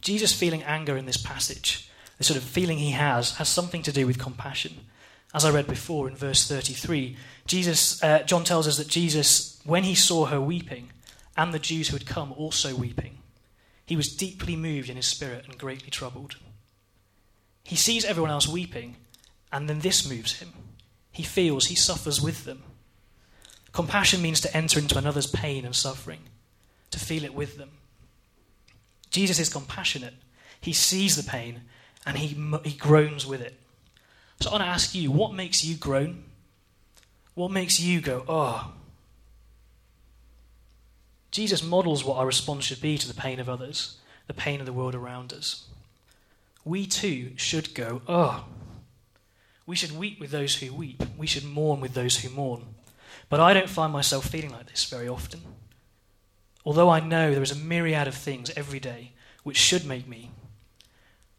Jesus 0.00 0.32
feeling 0.32 0.62
anger 0.62 0.96
in 0.96 1.06
this 1.06 1.16
passage, 1.16 1.90
the 2.18 2.24
sort 2.24 2.38
of 2.38 2.42
feeling 2.42 2.78
he 2.78 2.92
has, 2.92 3.36
has 3.36 3.48
something 3.48 3.82
to 3.82 3.92
do 3.92 4.06
with 4.06 4.18
compassion. 4.18 4.86
As 5.34 5.44
I 5.44 5.50
read 5.50 5.66
before 5.66 6.08
in 6.08 6.16
verse 6.16 6.46
33, 6.46 7.16
Jesus, 7.46 8.02
uh, 8.02 8.22
John 8.22 8.44
tells 8.44 8.68
us 8.68 8.76
that 8.76 8.88
Jesus, 8.88 9.60
when 9.64 9.84
he 9.84 9.94
saw 9.94 10.26
her 10.26 10.40
weeping, 10.40 10.90
and 11.36 11.52
the 11.52 11.58
Jews 11.58 11.88
who 11.88 11.96
had 11.96 12.06
come 12.06 12.32
also 12.32 12.74
weeping, 12.74 13.18
he 13.86 13.96
was 13.96 14.14
deeply 14.14 14.56
moved 14.56 14.88
in 14.88 14.96
his 14.96 15.06
spirit 15.06 15.46
and 15.46 15.58
greatly 15.58 15.90
troubled. 15.90 16.36
He 17.64 17.76
sees 17.76 18.04
everyone 18.04 18.30
else 18.30 18.48
weeping, 18.48 18.96
and 19.52 19.68
then 19.68 19.80
this 19.80 20.08
moves 20.08 20.40
him. 20.40 20.52
He 21.10 21.22
feels, 21.22 21.66
he 21.66 21.74
suffers 21.74 22.20
with 22.20 22.44
them. 22.44 22.62
Compassion 23.72 24.20
means 24.20 24.40
to 24.40 24.56
enter 24.56 24.78
into 24.78 24.98
another's 24.98 25.26
pain 25.26 25.64
and 25.64 25.74
suffering, 25.74 26.20
to 26.90 26.98
feel 26.98 27.24
it 27.24 27.34
with 27.34 27.56
them. 27.56 27.70
Jesus 29.10 29.38
is 29.38 29.48
compassionate. 29.48 30.14
He 30.60 30.72
sees 30.72 31.16
the 31.16 31.28
pain 31.28 31.62
and 32.06 32.18
he, 32.18 32.36
he 32.64 32.76
groans 32.76 33.26
with 33.26 33.40
it. 33.40 33.58
So 34.40 34.50
I 34.50 34.52
want 34.54 34.64
to 34.64 34.68
ask 34.68 34.94
you 34.94 35.10
what 35.10 35.34
makes 35.34 35.64
you 35.64 35.76
groan? 35.76 36.24
What 37.34 37.50
makes 37.50 37.78
you 37.78 38.00
go, 38.00 38.24
oh? 38.28 38.72
Jesus 41.30 41.62
models 41.62 42.04
what 42.04 42.18
our 42.18 42.26
response 42.26 42.64
should 42.64 42.80
be 42.80 42.98
to 42.98 43.08
the 43.08 43.18
pain 43.18 43.40
of 43.40 43.48
others, 43.48 43.96
the 44.26 44.34
pain 44.34 44.60
of 44.60 44.66
the 44.66 44.72
world 44.72 44.94
around 44.94 45.32
us. 45.32 45.66
We 46.64 46.86
too 46.86 47.32
should 47.36 47.74
go, 47.74 48.02
oh. 48.08 48.44
We 49.66 49.76
should 49.76 49.96
weep 49.96 50.20
with 50.20 50.30
those 50.30 50.56
who 50.56 50.72
weep. 50.72 51.02
We 51.16 51.26
should 51.26 51.44
mourn 51.44 51.80
with 51.80 51.94
those 51.94 52.18
who 52.18 52.30
mourn. 52.30 52.74
But 53.28 53.40
I 53.40 53.54
don't 53.54 53.70
find 53.70 53.92
myself 53.92 54.26
feeling 54.26 54.50
like 54.50 54.68
this 54.68 54.84
very 54.84 55.08
often. 55.08 55.40
Although 56.64 56.90
I 56.90 57.00
know 57.00 57.32
there 57.32 57.42
is 57.42 57.50
a 57.50 57.56
myriad 57.56 58.06
of 58.06 58.14
things 58.14 58.50
every 58.56 58.78
day 58.78 59.12
which 59.42 59.56
should 59.56 59.84
make 59.84 60.06
me. 60.06 60.30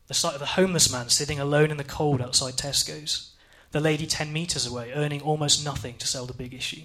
The 0.07 0.13
sight 0.13 0.35
of 0.35 0.41
a 0.41 0.57
homeless 0.57 0.91
man 0.91 1.09
sitting 1.09 1.39
alone 1.39 1.71
in 1.71 1.77
the 1.77 1.83
cold 1.83 2.21
outside 2.21 2.55
Tesco's. 2.55 3.31
The 3.71 3.79
lady 3.79 4.05
10 4.05 4.33
metres 4.33 4.65
away 4.65 4.91
earning 4.93 5.21
almost 5.21 5.63
nothing 5.63 5.95
to 5.97 6.07
sell 6.07 6.25
the 6.25 6.33
big 6.33 6.53
issue. 6.53 6.83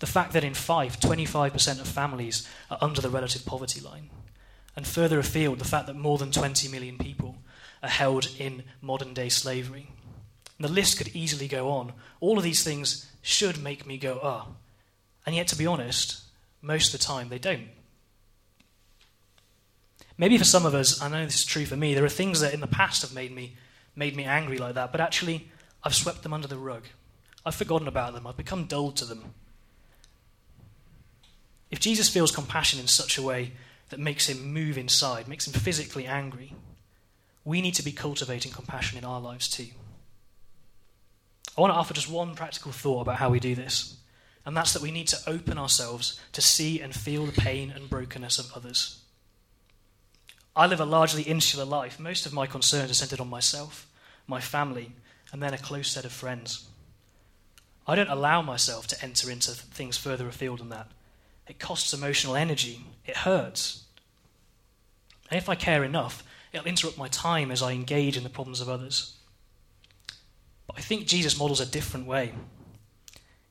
The 0.00 0.06
fact 0.06 0.32
that 0.32 0.44
in 0.44 0.54
Fife, 0.54 1.00
25% 1.00 1.80
of 1.80 1.88
families 1.88 2.46
are 2.70 2.78
under 2.80 3.00
the 3.00 3.08
relative 3.08 3.46
poverty 3.46 3.80
line. 3.80 4.10
And 4.76 4.86
further 4.86 5.18
afield, 5.18 5.58
the 5.58 5.64
fact 5.64 5.86
that 5.86 5.96
more 5.96 6.18
than 6.18 6.30
20 6.30 6.68
million 6.68 6.98
people 6.98 7.36
are 7.84 7.88
held 7.88 8.28
in 8.38 8.64
modern 8.80 9.14
day 9.14 9.28
slavery. 9.28 9.90
And 10.58 10.68
the 10.68 10.72
list 10.72 10.98
could 10.98 11.14
easily 11.14 11.48
go 11.48 11.70
on. 11.70 11.92
All 12.20 12.38
of 12.38 12.44
these 12.44 12.64
things 12.64 13.10
should 13.22 13.62
make 13.62 13.86
me 13.86 13.98
go, 13.98 14.20
ah. 14.22 14.46
Oh. 14.48 14.56
And 15.26 15.34
yet, 15.34 15.48
to 15.48 15.56
be 15.56 15.66
honest, 15.66 16.22
most 16.60 16.92
of 16.92 17.00
the 17.00 17.06
time 17.06 17.28
they 17.28 17.38
don't. 17.38 17.68
Maybe 20.16 20.38
for 20.38 20.44
some 20.44 20.64
of 20.64 20.74
us, 20.74 21.00
I 21.02 21.08
know 21.08 21.24
this 21.24 21.36
is 21.36 21.44
true 21.44 21.66
for 21.66 21.76
me, 21.76 21.94
there 21.94 22.04
are 22.04 22.10
things 22.10 22.40
that 22.40 22.54
in 22.54 22.60
the 22.60 22.66
past 22.66 23.02
have 23.02 23.14
made 23.14 23.34
me, 23.34 23.56
made 23.96 24.16
me 24.16 24.24
angry 24.24 24.58
like 24.58 24.74
that, 24.74 24.92
but 24.92 25.00
actually 25.00 25.50
I've 25.82 25.94
swept 25.94 26.22
them 26.22 26.32
under 26.32 26.46
the 26.46 26.56
rug. 26.56 26.84
I've 27.44 27.54
forgotten 27.54 27.88
about 27.88 28.14
them. 28.14 28.26
I've 28.26 28.36
become 28.36 28.64
dull 28.64 28.92
to 28.92 29.04
them. 29.04 29.34
If 31.70 31.80
Jesus 31.80 32.08
feels 32.08 32.30
compassion 32.30 32.80
in 32.80 32.86
such 32.86 33.18
a 33.18 33.22
way 33.22 33.52
that 33.90 33.98
makes 34.00 34.28
him 34.28 34.52
move 34.52 34.78
inside, 34.78 35.28
makes 35.28 35.46
him 35.46 35.52
physically 35.52 36.06
angry, 36.06 36.54
we 37.44 37.60
need 37.60 37.74
to 37.74 37.84
be 37.84 37.92
cultivating 37.92 38.52
compassion 38.52 38.98
in 38.98 39.04
our 39.04 39.20
lives 39.20 39.48
too. 39.48 39.68
I 41.56 41.60
want 41.60 41.72
to 41.72 41.78
offer 41.78 41.94
just 41.94 42.10
one 42.10 42.34
practical 42.34 42.72
thought 42.72 43.02
about 43.02 43.16
how 43.16 43.30
we 43.30 43.38
do 43.38 43.54
this, 43.54 43.96
and 44.44 44.56
that's 44.56 44.72
that 44.72 44.82
we 44.82 44.90
need 44.90 45.08
to 45.08 45.30
open 45.30 45.58
ourselves 45.58 46.20
to 46.32 46.40
see 46.40 46.80
and 46.80 46.94
feel 46.94 47.26
the 47.26 47.40
pain 47.40 47.70
and 47.70 47.88
brokenness 47.88 48.38
of 48.38 48.52
others. 48.54 49.00
I 50.56 50.66
live 50.66 50.80
a 50.80 50.84
largely 50.84 51.22
insular 51.22 51.64
life. 51.64 51.98
Most 51.98 52.26
of 52.26 52.32
my 52.32 52.46
concerns 52.46 52.90
are 52.90 52.94
centered 52.94 53.20
on 53.20 53.28
myself, 53.28 53.88
my 54.26 54.40
family, 54.40 54.92
and 55.32 55.42
then 55.42 55.54
a 55.54 55.58
close 55.58 55.90
set 55.90 56.04
of 56.04 56.12
friends. 56.12 56.68
I 57.86 57.94
don't 57.94 58.08
allow 58.08 58.40
myself 58.40 58.86
to 58.88 59.02
enter 59.02 59.30
into 59.30 59.50
things 59.50 59.96
further 59.96 60.28
afield 60.28 60.60
than 60.60 60.70
that. 60.70 60.90
It 61.46 61.58
costs 61.58 61.92
emotional 61.92 62.36
energy, 62.36 62.84
it 63.04 63.18
hurts. 63.18 63.84
And 65.30 65.38
if 65.38 65.48
I 65.48 65.54
care 65.54 65.84
enough, 65.84 66.22
it'll 66.54 66.66
interrupt 66.66 66.96
my 66.96 67.08
time 67.08 67.50
as 67.50 67.62
I 67.62 67.72
engage 67.72 68.16
in 68.16 68.22
the 68.22 68.30
problems 68.30 68.60
of 68.60 68.68
others. 68.68 69.16
But 70.66 70.78
I 70.78 70.80
think 70.80 71.06
Jesus 71.06 71.38
models 71.38 71.60
a 71.60 71.66
different 71.66 72.06
way. 72.06 72.32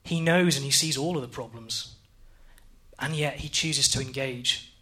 He 0.04 0.22
knows 0.22 0.56
and 0.56 0.66
he 0.66 0.72
sees 0.72 0.98
all 0.98 1.16
of 1.16 1.22
the 1.22 1.28
problems, 1.28 1.96
and 2.98 3.16
yet 3.16 3.38
he 3.38 3.50
chooses 3.50 3.88
to 3.90 4.02
engage. 4.02 4.74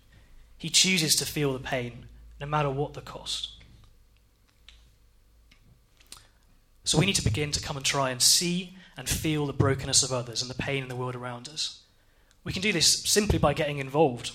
He 0.58 0.70
chooses 0.70 1.16
to 1.16 1.26
feel 1.26 1.54
the 1.54 1.60
pain, 1.60 2.06
no 2.40 2.46
matter 2.46 2.70
what 2.70 2.94
the 2.94 3.02
cost. 3.02 3.54
So 6.84 6.98
we 6.98 7.06
need 7.06 7.16
to 7.16 7.24
begin 7.24 7.52
to 7.52 7.62
come 7.62 7.78
and 7.78 7.86
try 7.86 8.10
and 8.10 8.22
see 8.22 8.76
and 8.98 9.08
feel 9.08 9.46
the 9.46 9.54
brokenness 9.54 10.04
of 10.04 10.12
others 10.12 10.42
and 10.42 10.50
the 10.50 10.56
pain 10.56 10.84
in 10.84 10.90
the 10.90 10.96
world 10.96 11.16
around 11.16 11.50
us. 11.50 11.82
We 12.44 12.54
can 12.54 12.62
do 12.62 12.74
this 12.74 13.04
simply 13.04 13.38
by 13.38 13.54
getting 13.54 13.78
involved. 13.78 14.32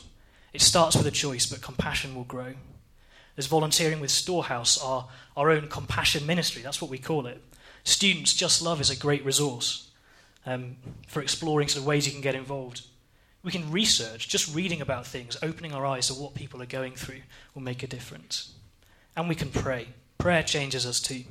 It 0.52 0.60
starts 0.60 0.96
with 0.96 1.06
a 1.06 1.10
choice, 1.10 1.46
but 1.46 1.60
compassion 1.60 2.14
will 2.14 2.24
grow. 2.24 2.54
There's 3.36 3.46
volunteering 3.46 4.00
with 4.00 4.10
Storehouse, 4.10 4.82
our, 4.82 5.08
our 5.36 5.50
own 5.50 5.68
compassion 5.68 6.26
ministry. 6.26 6.62
That's 6.62 6.80
what 6.80 6.90
we 6.90 6.98
call 6.98 7.26
it. 7.26 7.42
Students 7.84 8.32
Just 8.32 8.62
Love 8.62 8.80
is 8.80 8.90
a 8.90 8.96
great 8.96 9.24
resource 9.24 9.90
um, 10.46 10.76
for 11.06 11.20
exploring 11.20 11.68
sort 11.68 11.82
of 11.82 11.86
ways 11.86 12.06
you 12.06 12.12
can 12.12 12.22
get 12.22 12.34
involved. 12.34 12.82
We 13.42 13.52
can 13.52 13.70
research, 13.70 14.28
just 14.28 14.52
reading 14.54 14.80
about 14.80 15.06
things, 15.06 15.36
opening 15.42 15.72
our 15.72 15.86
eyes 15.86 16.08
to 16.08 16.14
what 16.14 16.34
people 16.34 16.60
are 16.62 16.66
going 16.66 16.94
through 16.94 17.20
will 17.54 17.62
make 17.62 17.82
a 17.82 17.86
difference. 17.86 18.54
And 19.16 19.28
we 19.28 19.34
can 19.34 19.50
pray. 19.50 19.88
Prayer 20.18 20.42
changes 20.42 20.84
us 20.86 20.98
too. 20.98 21.22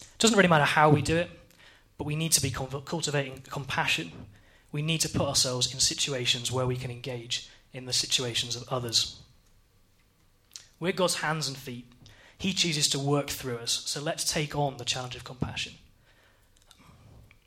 It 0.00 0.18
doesn't 0.18 0.36
really 0.36 0.48
matter 0.48 0.64
how 0.64 0.90
we 0.90 1.02
do 1.02 1.16
it, 1.16 1.30
but 1.96 2.06
we 2.06 2.16
need 2.16 2.32
to 2.32 2.42
be 2.42 2.50
cultivating 2.50 3.42
compassion. 3.48 4.12
We 4.70 4.82
need 4.82 5.00
to 5.00 5.08
put 5.08 5.26
ourselves 5.26 5.72
in 5.72 5.80
situations 5.80 6.52
where 6.52 6.66
we 6.66 6.76
can 6.76 6.90
engage 6.90 7.48
in 7.72 7.86
the 7.86 7.92
situations 7.92 8.54
of 8.54 8.68
others. 8.68 9.20
We're 10.80 10.92
God's 10.92 11.16
hands 11.16 11.48
and 11.48 11.56
feet. 11.56 11.86
He 12.36 12.52
chooses 12.52 12.88
to 12.90 12.98
work 12.98 13.30
through 13.30 13.58
us, 13.58 13.82
so 13.86 14.00
let's 14.00 14.30
take 14.30 14.54
on 14.54 14.76
the 14.76 14.84
challenge 14.84 15.16
of 15.16 15.24
compassion. 15.24 15.74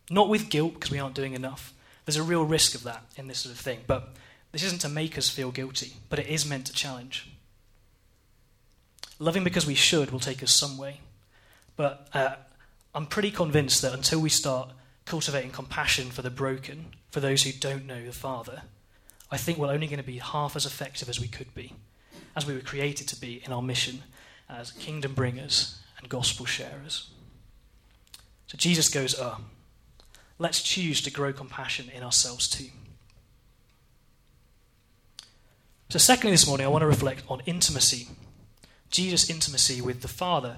Not 0.09 0.27
with 0.27 0.49
guilt, 0.49 0.73
because 0.73 0.91
we 0.91 0.99
aren't 0.99 1.15
doing 1.15 1.33
enough. 1.33 1.73
There's 2.05 2.17
a 2.17 2.23
real 2.23 2.43
risk 2.43 2.75
of 2.75 2.83
that 2.83 3.03
in 3.15 3.27
this 3.27 3.39
sort 3.39 3.55
of 3.55 3.61
thing, 3.61 3.79
but 3.87 4.13
this 4.51 4.63
isn't 4.63 4.81
to 4.81 4.89
make 4.89 5.17
us 5.17 5.29
feel 5.29 5.51
guilty, 5.51 5.93
but 6.09 6.19
it 6.19 6.27
is 6.27 6.45
meant 6.45 6.65
to 6.65 6.73
challenge. 6.73 7.29
Loving 9.17 9.45
because 9.45 9.65
we 9.65 9.75
should 9.75 10.11
will 10.11 10.19
take 10.19 10.43
us 10.43 10.53
some 10.53 10.77
way, 10.77 10.99
but 11.77 12.09
uh, 12.13 12.35
I'm 12.93 13.05
pretty 13.05 13.31
convinced 13.31 13.81
that 13.81 13.93
until 13.93 14.19
we 14.19 14.29
start 14.29 14.71
cultivating 15.05 15.51
compassion 15.51 16.09
for 16.09 16.21
the 16.21 16.29
broken, 16.29 16.87
for 17.11 17.21
those 17.21 17.43
who 17.43 17.53
don't 17.53 17.85
know 17.85 18.03
the 18.03 18.11
Father, 18.11 18.63
I 19.31 19.37
think 19.37 19.57
we're 19.57 19.71
only 19.71 19.87
going 19.87 19.97
to 19.97 20.03
be 20.03 20.17
half 20.17 20.57
as 20.57 20.65
effective 20.65 21.07
as 21.07 21.21
we 21.21 21.29
could 21.29 21.53
be 21.55 21.75
as 22.35 22.45
we 22.45 22.53
were 22.53 22.61
created 22.61 23.07
to 23.09 23.19
be 23.19 23.41
in 23.45 23.51
our 23.51 23.61
mission 23.61 24.03
as 24.49 24.71
kingdom 24.71 25.13
bringers 25.13 25.79
and 25.99 26.09
gospel 26.09 26.45
sharers. 26.45 27.09
So 28.47 28.57
Jesus 28.57 28.89
goes, 28.89 29.15
Oh, 29.19 29.41
let's 30.39 30.61
choose 30.61 31.01
to 31.01 31.11
grow 31.11 31.33
compassion 31.33 31.89
in 31.93 32.03
ourselves 32.03 32.47
too. 32.47 32.69
So, 35.89 35.99
secondly, 35.99 36.31
this 36.31 36.47
morning, 36.47 36.65
I 36.65 36.69
want 36.69 36.83
to 36.83 36.87
reflect 36.87 37.23
on 37.27 37.41
intimacy 37.45 38.07
Jesus' 38.91 39.29
intimacy 39.29 39.81
with 39.81 40.01
the 40.01 40.07
Father 40.07 40.57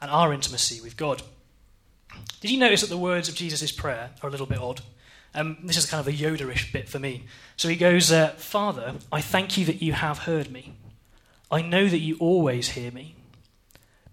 and 0.00 0.10
our 0.10 0.32
intimacy 0.32 0.80
with 0.80 0.96
God. 0.96 1.22
Did 2.40 2.50
you 2.50 2.58
notice 2.58 2.82
that 2.82 2.90
the 2.90 2.96
words 2.96 3.28
of 3.28 3.34
Jesus' 3.34 3.72
prayer 3.72 4.10
are 4.22 4.28
a 4.28 4.30
little 4.30 4.46
bit 4.46 4.58
odd? 4.58 4.82
Um, 5.34 5.58
this 5.62 5.76
is 5.76 5.86
kind 5.86 6.00
of 6.00 6.12
a 6.12 6.16
Yoda-ish 6.16 6.72
bit 6.72 6.88
for 6.88 6.98
me. 6.98 7.24
So 7.56 7.68
he 7.68 7.76
goes, 7.76 8.12
uh, 8.12 8.28
Father, 8.36 8.94
I 9.10 9.20
thank 9.20 9.56
you 9.56 9.64
that 9.64 9.80
you 9.82 9.92
have 9.92 10.20
heard 10.20 10.50
me. 10.50 10.74
I 11.50 11.62
know 11.62 11.88
that 11.88 11.98
you 11.98 12.16
always 12.20 12.70
hear 12.70 12.90
me, 12.92 13.16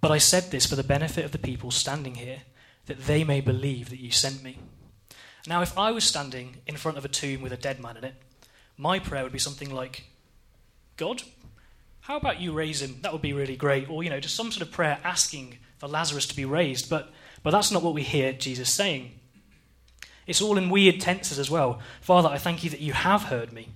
but 0.02 0.12
I 0.12 0.18
said 0.18 0.52
this 0.52 0.66
for 0.66 0.76
the 0.76 0.84
benefit 0.84 1.24
of 1.24 1.32
the 1.32 1.38
people 1.38 1.70
standing 1.70 2.16
here, 2.16 2.42
that 2.88 3.06
they 3.06 3.24
may 3.24 3.42
believe 3.42 3.90
that 3.90 4.00
you 4.00 4.12
sent 4.12 4.44
me. 4.44 4.58
Now, 5.48 5.62
if 5.62 5.78
I 5.78 5.92
was 5.92 6.04
standing 6.04 6.58
in 6.66 6.78
front 6.78 6.98
of 6.98 7.06
a 7.06 7.10
tomb 7.10 7.42
with 7.42 7.54
a 7.54 7.58
dead 7.58 7.80
man 7.80 7.98
in 7.98 8.04
it, 8.04 8.16
my 8.76 9.00
prayer 9.00 9.24
would 9.24 9.32
be 9.32 9.40
something 9.40 9.74
like, 9.74 10.06
God, 10.98 11.24
how 12.02 12.18
about 12.18 12.42
you 12.42 12.54
raise 12.54 12.82
him? 12.82 12.98
That 13.02 13.14
would 13.14 13.22
be 13.22 13.34
really 13.34 13.56
great. 13.56 13.90
Or, 13.90 14.04
you 14.04 14.10
know, 14.10 14.20
just 14.20 14.36
some 14.36 14.52
sort 14.52 14.66
of 14.68 14.74
prayer 14.74 15.00
asking 15.04 15.58
for 15.78 15.88
Lazarus 15.88 16.26
to 16.28 16.36
be 16.36 16.46
raised. 16.46 16.90
But, 16.90 17.12
but 17.44 17.52
that's 17.52 17.72
not 17.72 17.84
what 17.84 17.94
we 17.94 18.04
hear 18.04 18.34
Jesus 18.34 18.72
saying. 18.74 19.12
It's 20.26 20.42
all 20.42 20.58
in 20.58 20.70
weird 20.70 21.00
tenses 21.00 21.40
as 21.40 21.50
well. 21.50 21.80
Father, 22.02 22.30
I 22.30 22.38
thank 22.38 22.64
you 22.64 22.70
that 22.70 22.82
you 22.82 22.94
have 22.94 23.24
heard 23.24 23.54
me. 23.54 23.70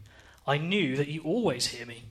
I 0.47 0.57
knew 0.57 0.95
that 0.97 1.07
you 1.07 1.21
always 1.21 1.67
hear 1.67 1.85
me 1.85 2.03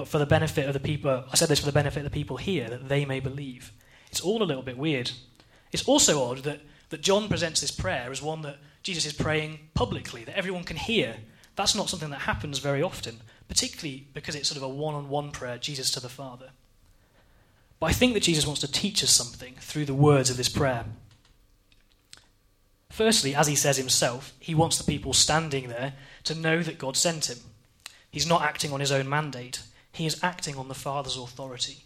but 0.00 0.08
for 0.08 0.16
the 0.16 0.24
benefit 0.24 0.64
of 0.66 0.72
the 0.72 0.80
people, 0.80 1.24
I 1.30 1.36
said 1.36 1.50
this 1.50 1.60
for 1.60 1.66
the 1.66 1.72
benefit 1.72 1.98
of 1.98 2.04
the 2.04 2.18
people 2.18 2.38
here, 2.38 2.70
that 2.70 2.88
they 2.88 3.04
may 3.04 3.20
believe. 3.20 3.70
It's 4.10 4.22
all 4.22 4.42
a 4.42 4.44
little 4.44 4.62
bit 4.62 4.78
weird. 4.78 5.10
It's 5.72 5.86
also 5.86 6.24
odd 6.24 6.38
that, 6.44 6.62
that 6.88 7.02
John 7.02 7.28
presents 7.28 7.60
this 7.60 7.70
prayer 7.70 8.10
as 8.10 8.22
one 8.22 8.40
that 8.40 8.56
Jesus 8.82 9.04
is 9.04 9.12
praying 9.12 9.58
publicly, 9.74 10.24
that 10.24 10.38
everyone 10.38 10.64
can 10.64 10.78
hear. 10.78 11.16
That's 11.54 11.74
not 11.74 11.90
something 11.90 12.08
that 12.08 12.20
happens 12.20 12.60
very 12.60 12.82
often, 12.82 13.20
particularly 13.46 14.06
because 14.14 14.34
it's 14.34 14.48
sort 14.48 14.56
of 14.56 14.62
a 14.62 14.68
one 14.70 14.94
on 14.94 15.10
one 15.10 15.32
prayer, 15.32 15.58
Jesus 15.58 15.90
to 15.90 16.00
the 16.00 16.08
Father. 16.08 16.48
But 17.78 17.90
I 17.90 17.92
think 17.92 18.14
that 18.14 18.22
Jesus 18.22 18.46
wants 18.46 18.62
to 18.62 18.72
teach 18.72 19.04
us 19.04 19.10
something 19.10 19.56
through 19.56 19.84
the 19.84 19.92
words 19.92 20.30
of 20.30 20.38
this 20.38 20.48
prayer. 20.48 20.86
Firstly, 22.88 23.34
as 23.34 23.48
he 23.48 23.54
says 23.54 23.76
himself, 23.76 24.32
he 24.40 24.54
wants 24.54 24.78
the 24.78 24.90
people 24.90 25.12
standing 25.12 25.68
there 25.68 25.92
to 26.24 26.34
know 26.34 26.62
that 26.62 26.78
God 26.78 26.96
sent 26.96 27.28
him. 27.28 27.40
He's 28.10 28.26
not 28.26 28.40
acting 28.40 28.72
on 28.72 28.80
his 28.80 28.90
own 28.90 29.06
mandate. 29.06 29.60
He 29.92 30.06
is 30.06 30.22
acting 30.22 30.56
on 30.56 30.68
the 30.68 30.74
Father's 30.74 31.16
authority. 31.16 31.84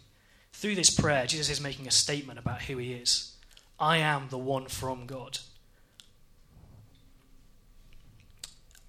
Through 0.53 0.75
this 0.75 0.89
prayer, 0.89 1.25
Jesus 1.25 1.49
is 1.49 1.61
making 1.61 1.87
a 1.87 1.91
statement 1.91 2.39
about 2.39 2.63
who 2.63 2.77
he 2.77 2.93
is. 2.93 3.33
I 3.79 3.97
am 3.97 4.29
the 4.29 4.37
one 4.37 4.67
from 4.67 5.05
God. 5.05 5.39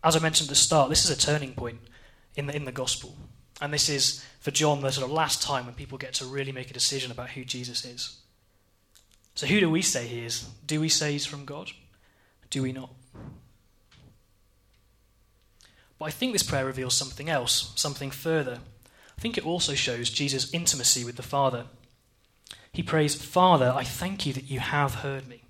As 0.05 0.15
I 0.15 0.21
mentioned 0.21 0.47
at 0.47 0.51
the 0.51 0.55
start, 0.55 0.89
this 0.89 1.05
is 1.05 1.11
a 1.11 1.19
turning 1.19 1.55
point 1.55 1.81
in 2.37 2.47
the, 2.47 2.55
in 2.55 2.65
the 2.65 2.73
gospel. 2.73 3.17
And 3.61 3.73
this 3.73 3.89
is, 3.89 4.25
for 4.39 4.51
John, 4.51 4.81
the 4.81 4.93
sort 4.93 5.07
of 5.07 5.11
last 5.11 5.43
time 5.43 5.67
when 5.67 5.75
people 5.75 5.99
get 5.99 6.15
to 6.15 6.27
really 6.27 6.53
make 6.53 6.71
a 6.71 6.75
decision 6.75 7.11
about 7.11 7.31
who 7.31 7.45
Jesus 7.45 7.85
is. 7.85 8.19
So, 9.35 9.47
who 9.47 9.61
do 9.61 9.71
we 9.71 9.83
say 9.83 10.07
he 10.07 10.21
is? 10.21 10.49
Do 10.67 10.81
we 10.81 10.89
say 10.89 11.13
he's 11.13 11.27
from 11.27 11.45
God? 11.45 11.71
Do 12.51 12.63
we 12.63 12.73
not? 12.73 12.91
But 15.99 16.07
I 16.07 16.11
think 16.11 16.33
this 16.33 16.43
prayer 16.43 16.65
reveals 16.65 16.95
something 16.95 17.29
else, 17.29 17.73
something 17.77 18.11
further. 18.11 18.61
I 19.17 19.21
think 19.21 19.39
it 19.39 19.47
also 19.47 19.75
shows 19.75 20.11
Jesus' 20.11 20.53
intimacy 20.53 21.05
with 21.05 21.17
the 21.17 21.23
Father. 21.23 21.67
He 22.73 22.83
prays, 22.83 23.15
Father, 23.15 23.73
I 23.75 23.85
thank 23.85 24.27
you 24.27 24.33
that 24.35 24.51
you 24.51 24.61
have 24.61 24.97
heard 24.97 25.27
me. 25.27 25.45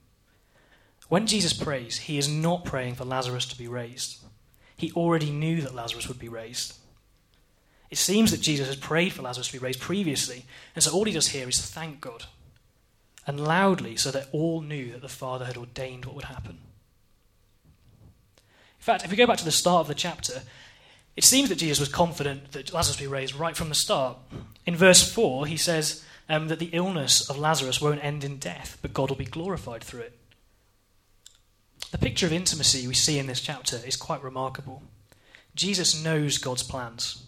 When 1.08 1.26
Jesus 1.26 1.52
prays, 1.52 1.98
he 1.98 2.18
is 2.18 2.28
not 2.28 2.64
praying 2.64 2.94
for 2.94 3.04
Lazarus 3.04 3.46
to 3.46 3.58
be 3.58 3.68
raised. 3.68 4.18
He 4.76 4.92
already 4.92 5.30
knew 5.30 5.60
that 5.62 5.74
Lazarus 5.74 6.08
would 6.08 6.18
be 6.18 6.28
raised. 6.28 6.74
It 7.90 7.98
seems 7.98 8.30
that 8.30 8.40
Jesus 8.40 8.66
has 8.66 8.76
prayed 8.76 9.12
for 9.12 9.22
Lazarus 9.22 9.48
to 9.48 9.52
be 9.52 9.64
raised 9.64 9.80
previously, 9.80 10.44
and 10.74 10.82
so 10.82 10.92
all 10.92 11.04
he 11.04 11.12
does 11.12 11.28
here 11.28 11.48
is 11.48 11.60
thank 11.60 12.00
God, 12.00 12.24
and 13.26 13.40
loudly 13.40 13.96
so 13.96 14.10
that 14.10 14.28
all 14.32 14.60
knew 14.60 14.92
that 14.92 15.02
the 15.02 15.08
Father 15.08 15.44
had 15.44 15.56
ordained 15.56 16.04
what 16.04 16.14
would 16.16 16.24
happen. 16.24 16.58
In 18.78 18.82
fact, 18.82 19.04
if 19.04 19.10
we 19.10 19.16
go 19.16 19.26
back 19.26 19.38
to 19.38 19.44
the 19.44 19.52
start 19.52 19.82
of 19.82 19.88
the 19.88 19.94
chapter, 19.94 20.42
it 21.16 21.24
seems 21.24 21.48
that 21.48 21.58
Jesus 21.58 21.80
was 21.80 21.88
confident 21.88 22.52
that 22.52 22.72
Lazarus 22.72 22.98
would 22.98 23.04
be 23.04 23.12
raised 23.12 23.34
right 23.34 23.56
from 23.56 23.70
the 23.70 23.74
start. 23.74 24.18
In 24.66 24.76
verse 24.76 25.10
4, 25.10 25.46
he 25.46 25.56
says 25.56 26.04
um, 26.28 26.48
that 26.48 26.58
the 26.58 26.70
illness 26.72 27.28
of 27.28 27.38
Lazarus 27.38 27.80
won't 27.80 28.04
end 28.04 28.22
in 28.22 28.36
death, 28.36 28.78
but 28.82 28.92
God 28.92 29.08
will 29.08 29.16
be 29.16 29.24
glorified 29.24 29.82
through 29.82 30.02
it. 30.02 30.18
The 31.90 31.98
picture 31.98 32.26
of 32.26 32.32
intimacy 32.32 32.86
we 32.86 32.94
see 32.94 33.18
in 33.18 33.26
this 33.26 33.40
chapter 33.40 33.80
is 33.86 33.96
quite 33.96 34.22
remarkable. 34.22 34.82
Jesus 35.54 36.02
knows 36.02 36.36
God's 36.36 36.62
plans. 36.62 37.26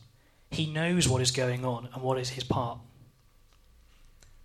He 0.50 0.66
knows 0.66 1.08
what 1.08 1.22
is 1.22 1.30
going 1.30 1.64
on 1.64 1.88
and 1.94 2.02
what 2.02 2.18
is 2.18 2.30
his 2.30 2.44
part. 2.44 2.78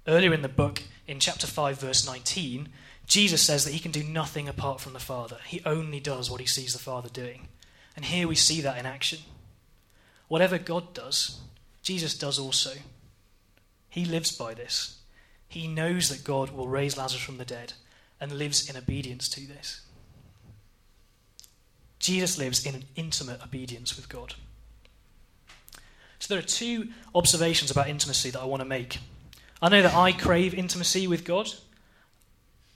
Earlier 0.08 0.34
in 0.34 0.42
the 0.42 0.50
book, 0.50 0.84
in 1.08 1.20
chapter 1.20 1.48
5, 1.48 1.80
verse 1.80 2.06
19, 2.06 2.70
Jesus 3.08 3.42
says 3.42 3.66
that 3.66 3.74
he 3.74 3.80
can 3.80 3.92
do 3.92 4.04
nothing 4.04 4.48
apart 4.48 4.80
from 4.80 4.94
the 4.94 5.00
Father. 5.00 5.38
He 5.46 5.62
only 5.66 6.00
does 6.00 6.30
what 6.30 6.40
he 6.40 6.48
sees 6.48 6.74
the 6.74 6.80
Father 6.80 7.10
doing. 7.10 7.48
And 7.96 8.06
here 8.06 8.28
we 8.28 8.36
see 8.36 8.62
that 8.62 8.78
in 8.78 8.86
action. 8.86 9.20
Whatever 10.34 10.58
God 10.58 10.96
does, 10.96 11.42
Jesus 11.84 12.18
does 12.18 12.40
also. 12.40 12.72
He 13.88 14.04
lives 14.04 14.32
by 14.32 14.56
this. 14.56 14.98
He 15.48 15.68
knows 15.68 16.10
that 16.10 16.24
God 16.24 16.50
will 16.50 16.68
raise 16.68 16.98
Lazarus 16.98 17.22
from 17.22 17.38
the 17.38 17.46
dead 17.46 17.74
and 18.20 18.32
lives 18.32 18.68
in 18.68 18.76
obedience 18.76 19.30
to 19.30 19.42
this. 19.42 19.82
Jesus 22.00 22.40
lives 22.40 22.66
in 22.66 22.74
an 22.74 22.86
intimate 22.96 23.44
obedience 23.44 23.96
with 23.96 24.10
God. 24.10 24.34
So 26.18 26.34
there 26.34 26.44
are 26.44 26.48
two 26.48 26.88
observations 27.14 27.70
about 27.70 27.88
intimacy 27.88 28.32
that 28.32 28.42
I 28.42 28.46
want 28.46 28.62
to 28.64 28.68
make. 28.68 28.98
I 29.62 29.70
know 29.70 29.84
that 29.84 29.94
I 29.94 30.14
crave 30.14 30.56
intimacy 30.56 31.06
with 31.06 31.26
God, 31.26 31.52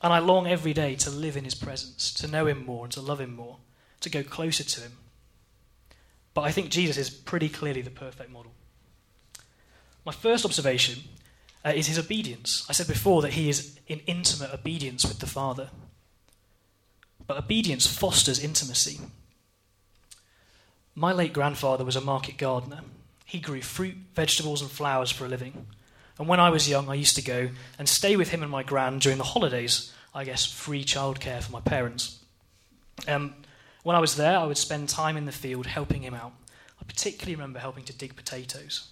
and 0.03 0.13
I 0.13 0.19
long 0.19 0.45
every 0.45 0.75
day 0.75 0.93
to 0.97 1.09
live 1.09 1.35
in 1.35 1.43
His 1.43 1.55
presence, 1.55 2.13
to 2.13 2.27
know 2.27 2.45
Him 2.45 2.67
more, 2.67 2.85
and 2.85 2.93
to 2.93 3.01
love 3.01 3.19
Him 3.19 3.35
more, 3.35 3.57
to 4.01 4.11
go 4.11 4.21
closer 4.21 4.63
to 4.63 4.81
Him. 4.81 4.91
But 6.37 6.43
I 6.43 6.51
think 6.51 6.69
Jesus 6.69 6.97
is 6.97 7.09
pretty 7.09 7.49
clearly 7.49 7.81
the 7.81 7.89
perfect 7.89 8.29
model. 8.29 8.51
My 10.05 10.11
first 10.11 10.45
observation 10.45 10.99
uh, 11.65 11.73
is 11.75 11.87
His 11.87 11.97
obedience. 11.97 12.63
I 12.69 12.73
said 12.73 12.85
before 12.85 13.23
that 13.23 13.33
He 13.33 13.49
is 13.49 13.79
in 13.87 14.01
intimate 14.05 14.53
obedience 14.53 15.03
with 15.03 15.17
the 15.17 15.25
Father. 15.25 15.71
But 17.25 17.39
obedience 17.39 17.87
fosters 17.87 18.43
intimacy. 18.43 18.99
My 20.93 21.11
late 21.11 21.33
grandfather 21.33 21.83
was 21.83 21.95
a 21.95 22.01
market 22.01 22.37
gardener. 22.37 22.81
He 23.25 23.39
grew 23.39 23.63
fruit, 23.63 23.95
vegetables, 24.13 24.61
and 24.61 24.69
flowers 24.69 25.09
for 25.09 25.25
a 25.25 25.29
living. 25.29 25.65
And 26.19 26.27
when 26.27 26.39
I 26.39 26.51
was 26.51 26.69
young, 26.69 26.87
I 26.87 26.93
used 26.93 27.15
to 27.15 27.23
go 27.23 27.49
and 27.79 27.89
stay 27.89 28.15
with 28.15 28.29
him 28.29 28.43
and 28.43 28.51
my 28.51 28.61
gran 28.61 28.99
during 28.99 29.17
the 29.17 29.23
holidays, 29.23 29.91
I 30.13 30.23
guess 30.23 30.45
free 30.45 30.85
childcare 30.85 31.41
for 31.41 31.51
my 31.51 31.61
parents. 31.61 32.19
Um, 33.07 33.33
when 33.87 33.95
I 33.95 34.01
was 34.01 34.17
there, 34.17 34.37
I 34.37 34.43
would 34.43 34.57
spend 34.57 34.89
time 34.89 35.15
in 35.15 35.23
the 35.23 35.31
field 35.31 35.65
helping 35.65 36.01
him 36.01 36.13
out. 36.13 36.33
I 36.77 36.83
particularly 36.83 37.35
remember 37.35 37.59
helping 37.59 37.85
to 37.85 37.97
dig 37.97 38.17
potatoes. 38.17 38.89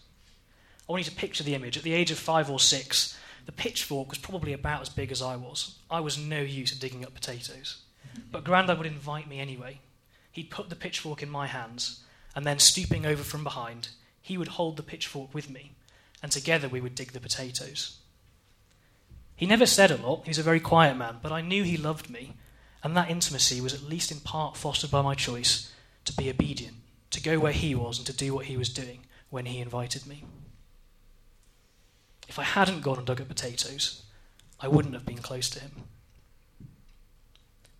I 0.88 0.92
want 0.94 1.04
you 1.04 1.12
to 1.12 1.18
picture 1.18 1.44
the 1.44 1.54
image. 1.54 1.76
At 1.76 1.84
the 1.84 1.92
age 1.92 2.12
of 2.12 2.18
five 2.18 2.50
or 2.50 2.62
six, 2.62 3.18
the 3.46 3.52
pitchfork 3.52 4.10
was 4.10 4.20
probably 4.20 4.54
about 4.54 4.80
as 4.80 4.88
big 4.88 5.12
as 5.12 5.22
I 5.22 5.36
was. 5.36 5.80
I 5.92 6.00
was 6.00 6.18
no 6.18 6.40
use 6.40 6.72
at 6.72 6.80
digging 6.80 7.04
up 7.04 7.14
potatoes. 7.14 7.82
But 8.32 8.46
Grandad 8.46 8.78
would 8.78 8.88
invite 8.88 9.28
me 9.28 9.42
anyway. 9.42 9.82
He'd 10.32 10.50
put 10.50 10.70
the 10.70 10.78
pitchfork 10.78 11.22
in 11.22 11.30
my 11.30 11.48
hands, 11.48 12.02
and 12.34 12.46
then 12.46 12.60
stooping 12.60 13.06
over 13.06 13.24
from 13.24 13.44
behind, 13.44 13.90
he 14.22 14.38
would 14.38 14.48
hold 14.48 14.78
the 14.78 14.82
pitchfork 14.82 15.34
with 15.34 15.50
me, 15.50 15.74
and 16.24 16.32
together 16.32 16.70
we 16.70 16.80
would 16.80 16.96
dig 16.96 17.12
the 17.12 17.20
potatoes. 17.20 17.98
He 19.36 19.46
never 19.46 19.66
said 19.66 19.92
a 19.92 19.98
lot, 19.98 20.24
he 20.24 20.30
was 20.30 20.40
a 20.40 20.44
very 20.44 20.62
quiet 20.62 20.96
man, 20.96 21.18
but 21.22 21.34
I 21.34 21.42
knew 21.42 21.66
he 21.66 21.76
loved 21.76 22.10
me, 22.10 22.36
and 22.86 22.96
that 22.96 23.10
intimacy 23.10 23.60
was 23.60 23.74
at 23.74 23.82
least 23.82 24.12
in 24.12 24.20
part 24.20 24.56
fostered 24.56 24.92
by 24.92 25.02
my 25.02 25.16
choice 25.16 25.74
to 26.06 26.14
be 26.14 26.30
obedient, 26.30 26.76
to 27.10 27.20
go 27.20 27.40
where 27.40 27.52
he 27.52 27.74
was, 27.74 27.98
and 27.98 28.06
to 28.06 28.14
do 28.14 28.32
what 28.32 28.46
he 28.46 28.56
was 28.56 28.70
doing 28.70 29.00
when 29.32 29.48
he 29.48 29.60
invited 29.60 30.06
me. 30.06 30.24
If 32.28 32.38
I 32.38 32.44
hadn't 32.44 32.84
gone 32.84 33.00
and 33.00 33.08
dug 33.08 33.20
up 33.20 33.28
potatoes, 33.28 34.04
I 34.60 34.68
wouldn't 34.68 34.94
have 34.94 35.04
been 35.04 35.18
close 35.18 35.50
to 35.50 35.60
him. 35.60 35.72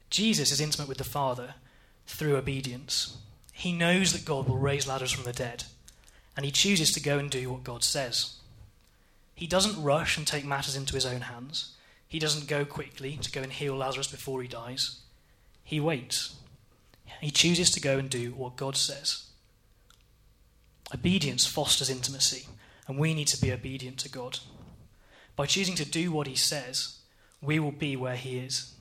Jesus 0.10 0.52
is 0.52 0.60
intimate 0.60 0.88
with 0.88 0.98
the 0.98 1.04
Father 1.04 1.54
through 2.08 2.36
obedience. 2.36 3.18
He 3.54 3.74
knows 3.74 4.12
that 4.12 4.26
God 4.26 4.50
will 4.50 4.58
raise 4.58 4.88
Lazarus 4.88 5.12
from 5.12 5.26
the 5.26 5.34
dead 5.34 5.66
and 6.36 6.48
he 6.48 6.52
chooses 6.52 6.92
to 6.94 7.00
go 7.00 7.20
and 7.20 7.30
do 7.30 7.52
what 7.52 7.64
God 7.64 7.84
says. 7.84 8.38
He 9.36 9.46
doesn't 9.46 9.84
rush 9.84 10.18
and 10.18 10.26
take 10.26 10.46
matters 10.46 10.76
into 10.76 10.96
his 10.96 11.06
own 11.06 11.22
hands. 11.22 11.75
He 12.08 12.20
doesn't 12.20 12.48
go 12.48 12.66
quickly 12.66 13.18
to 13.22 13.32
go 13.32 13.42
and 13.42 13.52
heal 13.52 13.76
Lazarus 13.76 14.08
before 14.08 14.42
he 14.42 14.48
dies. 14.48 15.00
He 15.64 15.80
waits. 15.80 16.36
He 17.22 17.32
chooses 17.32 17.72
to 17.72 17.82
go 17.82 17.98
and 17.98 18.10
do 18.10 18.32
what 18.32 18.56
God 18.56 18.76
says. 18.78 19.26
Obedience 20.94 21.46
fosters 21.46 21.90
intimacy, 21.90 22.48
and 22.88 22.98
we 22.98 23.14
need 23.14 23.28
to 23.30 23.42
be 23.42 23.52
obedient 23.52 23.98
to 24.00 24.10
God. 24.10 24.40
By 25.36 25.48
choosing 25.48 25.76
to 25.76 25.86
do 25.86 26.12
what 26.12 26.28
he 26.28 26.36
says, 26.36 27.00
we 27.42 27.60
will 27.60 27.72
be 27.72 27.96
where 27.96 28.16
he 28.16 28.38
is. 28.38 28.74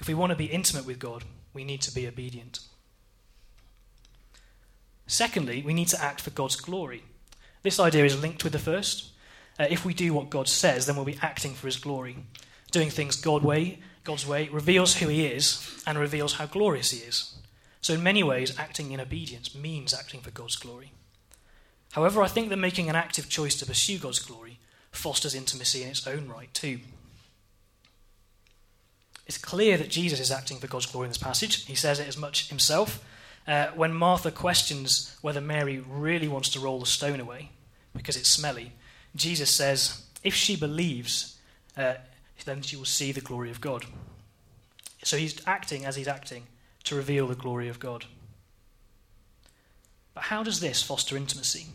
If 0.00 0.08
we 0.08 0.14
want 0.14 0.30
to 0.30 0.36
be 0.36 0.46
intimate 0.46 0.86
with 0.86 0.98
God, 0.98 1.24
we 1.54 1.64
need 1.64 1.82
to 1.82 1.94
be 1.94 2.08
obedient. 2.08 2.60
Secondly, 5.06 5.62
we 5.62 5.74
need 5.74 5.88
to 5.88 6.02
act 6.02 6.20
for 6.20 6.30
God's 6.30 6.56
glory. 6.56 7.04
This 7.62 7.78
idea 7.78 8.04
is 8.04 8.20
linked 8.20 8.42
with 8.42 8.52
the 8.52 8.58
first. 8.58 9.11
Uh, 9.58 9.66
if 9.68 9.84
we 9.84 9.94
do 9.94 10.14
what 10.14 10.30
God 10.30 10.48
says, 10.48 10.86
then 10.86 10.96
we'll 10.96 11.04
be 11.04 11.18
acting 11.22 11.54
for 11.54 11.66
his 11.66 11.76
glory. 11.76 12.16
Doing 12.70 12.90
things 12.90 13.16
God 13.16 13.42
way, 13.42 13.78
God's 14.04 14.26
way 14.26 14.48
reveals 14.48 14.96
who 14.96 15.08
he 15.08 15.26
is 15.26 15.82
and 15.86 15.98
reveals 15.98 16.34
how 16.34 16.46
glorious 16.46 16.90
he 16.90 16.98
is. 16.98 17.34
So, 17.80 17.94
in 17.94 18.02
many 18.02 18.22
ways, 18.22 18.58
acting 18.58 18.92
in 18.92 19.00
obedience 19.00 19.54
means 19.54 19.92
acting 19.92 20.20
for 20.20 20.30
God's 20.30 20.56
glory. 20.56 20.92
However, 21.92 22.22
I 22.22 22.28
think 22.28 22.48
that 22.48 22.56
making 22.56 22.88
an 22.88 22.96
active 22.96 23.28
choice 23.28 23.54
to 23.56 23.66
pursue 23.66 23.98
God's 23.98 24.18
glory 24.18 24.58
fosters 24.90 25.34
intimacy 25.34 25.82
in 25.82 25.88
its 25.88 26.06
own 26.06 26.28
right, 26.28 26.52
too. 26.54 26.80
It's 29.26 29.38
clear 29.38 29.76
that 29.76 29.88
Jesus 29.88 30.20
is 30.20 30.30
acting 30.30 30.58
for 30.58 30.66
God's 30.66 30.86
glory 30.86 31.06
in 31.06 31.10
this 31.10 31.18
passage. 31.18 31.64
He 31.66 31.74
says 31.74 32.00
it 32.00 32.08
as 32.08 32.16
much 32.16 32.48
himself. 32.48 33.04
Uh, 33.46 33.68
when 33.74 33.92
Martha 33.92 34.30
questions 34.30 35.16
whether 35.20 35.40
Mary 35.40 35.78
really 35.78 36.28
wants 36.28 36.48
to 36.50 36.60
roll 36.60 36.78
the 36.78 36.86
stone 36.86 37.20
away 37.20 37.50
because 37.94 38.16
it's 38.16 38.30
smelly, 38.30 38.72
Jesus 39.14 39.54
says, 39.54 40.02
if 40.22 40.34
she 40.34 40.56
believes, 40.56 41.38
uh, 41.76 41.94
then 42.44 42.62
she 42.62 42.76
will 42.76 42.84
see 42.84 43.12
the 43.12 43.20
glory 43.20 43.50
of 43.50 43.60
God. 43.60 43.84
So 45.04 45.16
he's 45.16 45.40
acting 45.46 45.84
as 45.84 45.96
he's 45.96 46.08
acting 46.08 46.44
to 46.84 46.94
reveal 46.94 47.26
the 47.26 47.34
glory 47.34 47.68
of 47.68 47.78
God. 47.78 48.06
But 50.14 50.24
how 50.24 50.42
does 50.42 50.60
this 50.60 50.82
foster 50.82 51.16
intimacy? 51.16 51.66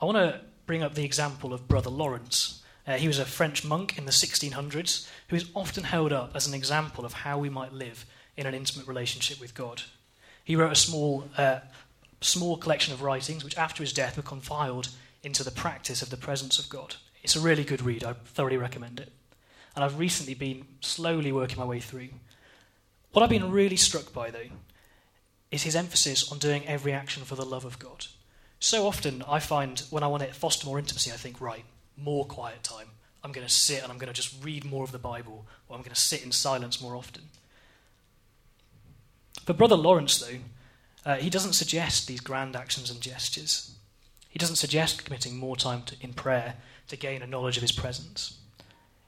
I 0.00 0.04
want 0.04 0.18
to 0.18 0.40
bring 0.66 0.82
up 0.82 0.94
the 0.94 1.04
example 1.04 1.52
of 1.52 1.68
Brother 1.68 1.90
Lawrence. 1.90 2.62
Uh, 2.86 2.94
he 2.94 3.08
was 3.08 3.18
a 3.18 3.24
French 3.24 3.64
monk 3.64 3.96
in 3.96 4.04
the 4.04 4.12
1600s 4.12 5.08
who 5.28 5.36
is 5.36 5.50
often 5.54 5.84
held 5.84 6.12
up 6.12 6.32
as 6.34 6.46
an 6.46 6.54
example 6.54 7.04
of 7.04 7.12
how 7.12 7.38
we 7.38 7.48
might 7.48 7.72
live 7.72 8.04
in 8.36 8.46
an 8.46 8.54
intimate 8.54 8.86
relationship 8.86 9.40
with 9.40 9.54
God. 9.54 9.82
He 10.42 10.56
wrote 10.56 10.72
a 10.72 10.76
small, 10.76 11.28
uh, 11.38 11.60
small 12.20 12.56
collection 12.56 12.92
of 12.92 13.02
writings, 13.02 13.44
which 13.44 13.56
after 13.56 13.82
his 13.82 13.92
death 13.92 14.16
were 14.16 14.22
compiled 14.22 14.88
into 15.24 15.42
the 15.42 15.50
practice 15.50 16.02
of 16.02 16.10
the 16.10 16.16
presence 16.16 16.58
of 16.58 16.68
God. 16.68 16.96
It's 17.22 17.36
a 17.36 17.40
really 17.40 17.64
good 17.64 17.82
read. 17.82 18.04
I 18.04 18.12
thoroughly 18.12 18.56
recommend 18.56 19.00
it. 19.00 19.12
And 19.74 19.84
I've 19.84 19.98
recently 19.98 20.34
been 20.34 20.66
slowly 20.80 21.32
working 21.32 21.58
my 21.58 21.64
way 21.64 21.80
through. 21.80 22.10
What 23.12 23.22
I've 23.22 23.30
been 23.30 23.50
really 23.50 23.76
struck 23.76 24.12
by, 24.12 24.30
though, 24.30 24.50
is 25.50 25.62
his 25.62 25.76
emphasis 25.76 26.30
on 26.30 26.38
doing 26.38 26.66
every 26.66 26.92
action 26.92 27.24
for 27.24 27.34
the 27.34 27.44
love 27.44 27.64
of 27.64 27.78
God. 27.78 28.06
So 28.60 28.86
often, 28.86 29.22
I 29.28 29.40
find 29.40 29.82
when 29.90 30.02
I 30.02 30.08
want 30.08 30.22
to 30.22 30.32
foster 30.32 30.66
more 30.66 30.78
intimacy, 30.78 31.10
I 31.10 31.16
think, 31.16 31.40
right, 31.40 31.64
more 31.96 32.24
quiet 32.24 32.62
time. 32.62 32.88
I'm 33.22 33.32
going 33.32 33.46
to 33.46 33.52
sit 33.52 33.82
and 33.82 33.90
I'm 33.90 33.98
going 33.98 34.12
to 34.12 34.14
just 34.14 34.44
read 34.44 34.64
more 34.64 34.84
of 34.84 34.92
the 34.92 34.98
Bible, 34.98 35.46
or 35.68 35.76
I'm 35.76 35.82
going 35.82 35.94
to 35.94 36.00
sit 36.00 36.24
in 36.24 36.32
silence 36.32 36.80
more 36.80 36.94
often. 36.94 37.22
For 39.44 39.52
Brother 39.52 39.76
Lawrence, 39.76 40.18
though, 40.18 40.38
uh, 41.04 41.16
he 41.16 41.30
doesn't 41.30 41.52
suggest 41.52 42.06
these 42.06 42.20
grand 42.20 42.56
actions 42.56 42.90
and 42.90 43.00
gestures. 43.00 43.73
He 44.34 44.38
doesn't 44.40 44.56
suggest 44.56 45.04
committing 45.04 45.36
more 45.36 45.54
time 45.54 45.84
to, 45.84 45.94
in 46.00 46.12
prayer 46.12 46.56
to 46.88 46.96
gain 46.96 47.22
a 47.22 47.26
knowledge 47.26 47.56
of 47.56 47.62
his 47.62 47.70
presence. 47.70 48.36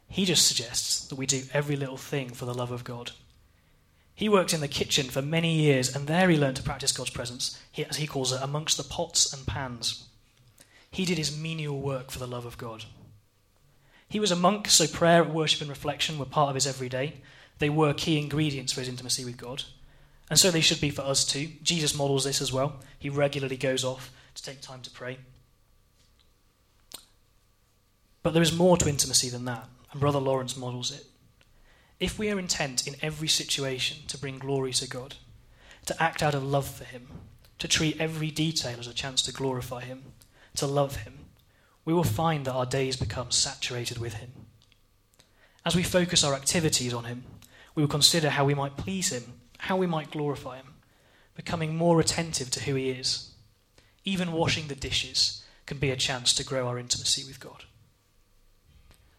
He 0.09 0.25
just 0.25 0.47
suggests 0.47 1.05
that 1.09 1.17
we 1.17 1.27
do 1.27 1.43
every 1.53 1.75
little 1.75 1.97
thing 1.97 2.31
for 2.31 2.45
the 2.45 2.55
love 2.55 2.71
of 2.71 2.85
God. 2.85 3.11
He 4.15 4.29
worked 4.29 4.55
in 4.55 4.61
the 4.61 4.69
kitchen 4.69 5.07
for 5.07 5.21
many 5.21 5.53
years, 5.53 5.95
and 5.95 6.07
there 6.07 6.29
he 6.29 6.39
learned 6.39 6.59
to 6.59 6.63
practice 6.63 6.93
God's 6.93 7.11
presence, 7.11 7.61
as 7.77 7.97
he 7.97 8.07
calls 8.07 8.33
it, 8.33 8.41
amongst 8.41 8.77
the 8.77 8.85
pots 8.85 9.33
and 9.33 9.45
pans. 9.45 10.07
He 10.93 11.05
did 11.05 11.19
his 11.19 11.37
menial 11.37 11.81
work 11.81 12.13
for 12.13 12.21
the 12.21 12.29
love 12.29 12.47
of 12.47 12.57
God. 12.57 12.85
He 14.09 14.21
was 14.21 14.31
a 14.31 14.37
monk, 14.37 14.69
so 14.69 14.87
prayer, 14.87 15.25
worship, 15.25 15.61
and 15.61 15.69
reflection 15.69 16.21
were 16.21 16.25
part 16.25 16.51
of 16.51 16.55
his 16.55 16.69
everyday. 16.69 17.15
They 17.59 17.69
were 17.69 17.93
key 17.95 18.21
ingredients 18.21 18.73
for 18.73 18.81
his 18.81 18.89
intimacy 18.89 19.25
with 19.25 19.39
God. 19.39 19.65
And 20.31 20.39
so 20.39 20.53
they 20.53 20.61
should 20.61 20.81
be 20.81 20.91
for 20.91 21.03
us 21.03 21.25
too. 21.25 21.49
Jesus 21.65 21.97
models 21.97 22.23
this 22.23 22.41
as 22.41 22.53
well. 22.53 22.77
He 22.97 23.11
regularly 23.11 23.57
goes 23.57 23.83
off 23.83 24.13
to 24.37 24.43
take 24.43 24.61
time 24.61 24.83
to 24.83 24.91
pray. 24.91 25.19
But 28.23 28.33
there 28.33 28.43
is 28.43 28.57
more 28.57 28.77
to 28.77 28.89
intimacy 28.89 29.29
than 29.29 29.45
that, 29.47 29.69
and 29.91 30.01
Brother 30.01 30.19
Lawrence 30.19 30.57
models 30.57 30.93
it. 30.93 31.07
If 31.99 32.19
we 32.19 32.31
are 32.31 32.39
intent 32.39 32.87
in 32.87 32.97
every 33.01 33.29
situation 33.29 33.99
to 34.09 34.19
bring 34.19 34.39
glory 34.39 34.73
to 34.75 34.89
God, 34.89 35.15
to 35.87 36.03
act 36.03 36.23
out 36.23 36.35
of 36.35 36.45
love 36.45 36.69
for 36.69 36.85
Him, 36.85 37.09
to 37.59 37.69
treat 37.69 38.01
every 38.01 38.31
detail 38.31 38.79
as 38.79 38.87
a 38.87 38.93
chance 38.93 39.23
to 39.23 39.33
glorify 39.33 39.81
Him, 39.83 40.03
to 40.57 40.67
love 40.67 40.97
Him, 40.97 41.15
we 41.85 41.95
will 41.95 42.05
find 42.05 42.45
that 42.45 42.53
our 42.53 42.67
days 42.67 42.97
become 42.97 43.31
saturated 43.31 43.99
with 43.99 44.15
Him. 44.15 44.33
As 45.65 45.75
we 45.75 45.83
focus 45.83 46.23
our 46.23 46.35
activities 46.35 46.93
on 46.93 47.05
Him, 47.05 47.25
we 47.75 47.83
will 47.83 47.89
consider 47.89 48.31
how 48.31 48.45
we 48.45 48.55
might 48.55 48.77
please 48.77 49.11
Him, 49.13 49.35
how 49.59 49.77
we 49.77 49.87
might 49.87 50.11
glorify 50.11 50.57
Him, 50.57 50.75
becoming 51.35 51.77
more 51.77 52.01
attentive 52.01 52.51
to 52.51 52.65
who 52.65 52.75
He 52.75 52.91
is. 52.91 53.31
Even 54.07 54.33
washing 54.33 54.69
the 54.69 54.75
dishes 54.75 55.45
can 55.67 55.77
be 55.77 55.91
a 55.91 55.97
chance 55.97 56.33
to 56.33 56.45
grow 56.45 56.67
our 56.69 56.79
intimacy 56.79 57.25
with 57.27 57.41
God. 57.41 57.65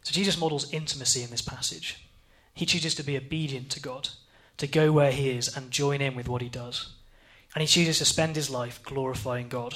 So 0.01 0.13
Jesus 0.13 0.39
models 0.39 0.71
intimacy 0.73 1.21
in 1.21 1.29
this 1.29 1.41
passage. 1.41 2.07
He 2.53 2.65
chooses 2.65 2.95
to 2.95 3.03
be 3.03 3.17
obedient 3.17 3.69
to 3.71 3.81
God, 3.81 4.09
to 4.55 4.65
go 4.65 4.91
where 4.91 5.11
He 5.11 5.29
is 5.29 5.55
and 5.55 5.69
join 5.69 6.01
in 6.01 6.15
with 6.15 6.29
what 6.29 6.41
He 6.41 6.49
does. 6.49 6.93
And 7.53 7.61
He 7.61 7.67
chooses 7.67 7.97
to 7.97 8.05
spend 8.05 8.37
His 8.37 8.49
life 8.49 8.81
glorifying 8.81 9.49
God. 9.49 9.75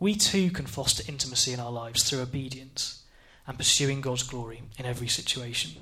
We 0.00 0.14
too 0.14 0.50
can 0.50 0.66
foster 0.66 1.04
intimacy 1.06 1.52
in 1.52 1.60
our 1.60 1.70
lives 1.70 2.02
through 2.02 2.22
obedience 2.22 3.02
and 3.46 3.58
pursuing 3.58 4.00
God's 4.00 4.22
glory 4.22 4.62
in 4.78 4.86
every 4.86 5.08
situation. 5.08 5.72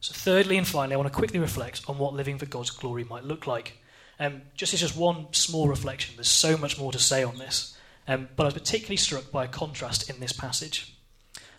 So, 0.00 0.12
thirdly 0.14 0.58
and 0.58 0.66
finally, 0.66 0.94
I 0.94 0.98
want 0.98 1.10
to 1.10 1.18
quickly 1.18 1.40
reflect 1.40 1.82
on 1.88 1.98
what 1.98 2.14
living 2.14 2.38
for 2.38 2.46
God's 2.46 2.70
glory 2.70 3.04
might 3.04 3.24
look 3.24 3.46
like. 3.46 3.78
Um, 4.18 4.42
just 4.54 4.72
as 4.72 4.80
just 4.80 4.96
one 4.96 5.26
small 5.32 5.68
reflection, 5.68 6.16
there's 6.16 6.30
so 6.30 6.56
much 6.56 6.78
more 6.78 6.92
to 6.92 6.98
say 6.98 7.22
on 7.22 7.38
this, 7.38 7.76
um, 8.08 8.28
but 8.36 8.44
I 8.44 8.46
was 8.46 8.54
particularly 8.54 8.96
struck 8.96 9.30
by 9.30 9.44
a 9.44 9.48
contrast 9.48 10.08
in 10.08 10.20
this 10.20 10.32
passage. 10.32 10.94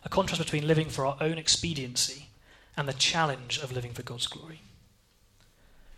A 0.04 0.10
contrast 0.10 0.42
between 0.42 0.68
living 0.68 0.90
for 0.90 1.06
our 1.06 1.18
own 1.20 1.38
expediency 1.38 2.28
and 2.76 2.88
the 2.88 2.94
challenge 2.94 3.60
of 3.60 3.72
living 3.72 3.92
for 3.92 4.04
God's 4.04 4.28
glory. 4.28 4.62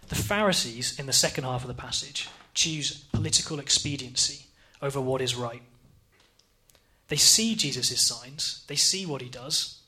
The 0.08 0.16
Pharisees, 0.16 1.00
in 1.00 1.06
the 1.06 1.14
second 1.14 1.44
half 1.44 1.62
of 1.62 1.68
the 1.68 1.74
passage, 1.74 2.28
choose 2.54 3.04
political 3.12 3.60
expediency 3.60 4.48
over 4.82 5.00
what 5.00 5.22
is 5.22 5.36
right. 5.36 5.62
They 7.10 7.16
see 7.16 7.56
Jesus' 7.56 8.06
signs, 8.06 8.64
they 8.68 8.76
see 8.76 9.06
what 9.06 9.22
he 9.22 9.30
does, 9.30 9.82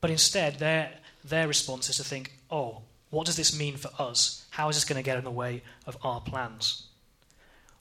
but 0.00 0.10
instead 0.10 0.58
their, 0.58 0.92
their 1.24 1.48
response 1.48 1.88
is 1.88 1.96
to 1.96 2.04
think, 2.04 2.32
oh, 2.50 2.82
what 3.12 3.26
does 3.26 3.36
this 3.36 3.56
mean 3.56 3.76
for 3.76 3.90
us? 3.98 4.46
How 4.50 4.70
is 4.70 4.76
this 4.76 4.86
going 4.86 4.96
to 4.96 5.04
get 5.04 5.18
in 5.18 5.24
the 5.24 5.30
way 5.30 5.62
of 5.86 5.98
our 6.02 6.22
plans? 6.22 6.86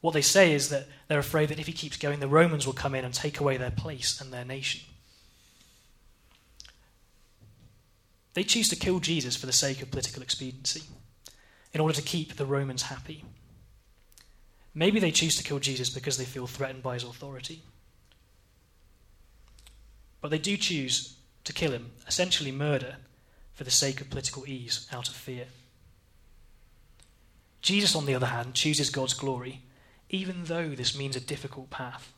What 0.02 0.14
they 0.14 0.22
say 0.22 0.54
is 0.54 0.68
that 0.70 0.88
they're 1.08 1.20
afraid 1.20 1.48
that 1.50 1.60
if 1.60 1.68
he 1.68 1.74
keeps 1.74 1.96
going, 1.96 2.20
the 2.20 2.28
Romans 2.28 2.66
will 2.66 2.74
come 2.74 2.94
in 2.94 3.06
and 3.06 3.14
take 3.14 3.40
away 3.40 3.56
their 3.56 3.72
place 3.72 4.20
and 4.20 4.34
their 4.34 4.44
nation. 4.44 4.82
They 8.34 8.44
choose 8.44 8.68
to 8.70 8.76
kill 8.76 9.00
Jesus 9.00 9.38
for 9.38 9.46
the 9.46 9.54
sake 9.54 9.82
of 9.82 9.90
political 9.90 10.22
expediency, 10.22 10.84
in 11.72 11.80
order 11.80 11.94
to 11.94 12.02
keep 12.02 12.36
the 12.36 12.46
Romans 12.46 12.84
happy. 12.84 13.24
Maybe 14.74 15.00
they 15.00 15.12
choose 15.12 15.38
to 15.38 15.44
kill 15.44 15.60
Jesus 15.60 15.90
because 15.90 16.18
they 16.18 16.26
feel 16.26 16.46
threatened 16.46 16.84
by 16.84 16.96
his 16.96 17.06
authority. 17.06 17.62
But 20.20 20.30
they 20.30 20.40
do 20.40 20.58
choose 20.58 21.16
to 21.46 21.54
kill 21.54 21.72
him, 21.72 21.92
essentially 22.06 22.52
murder, 22.52 22.98
for 23.62 23.66
the 23.66 23.70
sake 23.70 24.02
of 24.02 24.10
political 24.10 24.48
ease, 24.48 24.88
out 24.92 25.08
of 25.08 25.14
fear. 25.14 25.46
Jesus, 27.62 27.96
on 27.96 28.08
the 28.08 28.16
other 28.16 28.26
hand, 28.26 28.56
chooses 28.56 28.90
God's 28.90 29.14
glory, 29.14 29.62
even 30.10 30.46
though 30.46 30.70
this 30.70 30.98
means 30.98 31.16
a 31.16 31.20
difficult 31.20 31.70
path. 31.70 32.12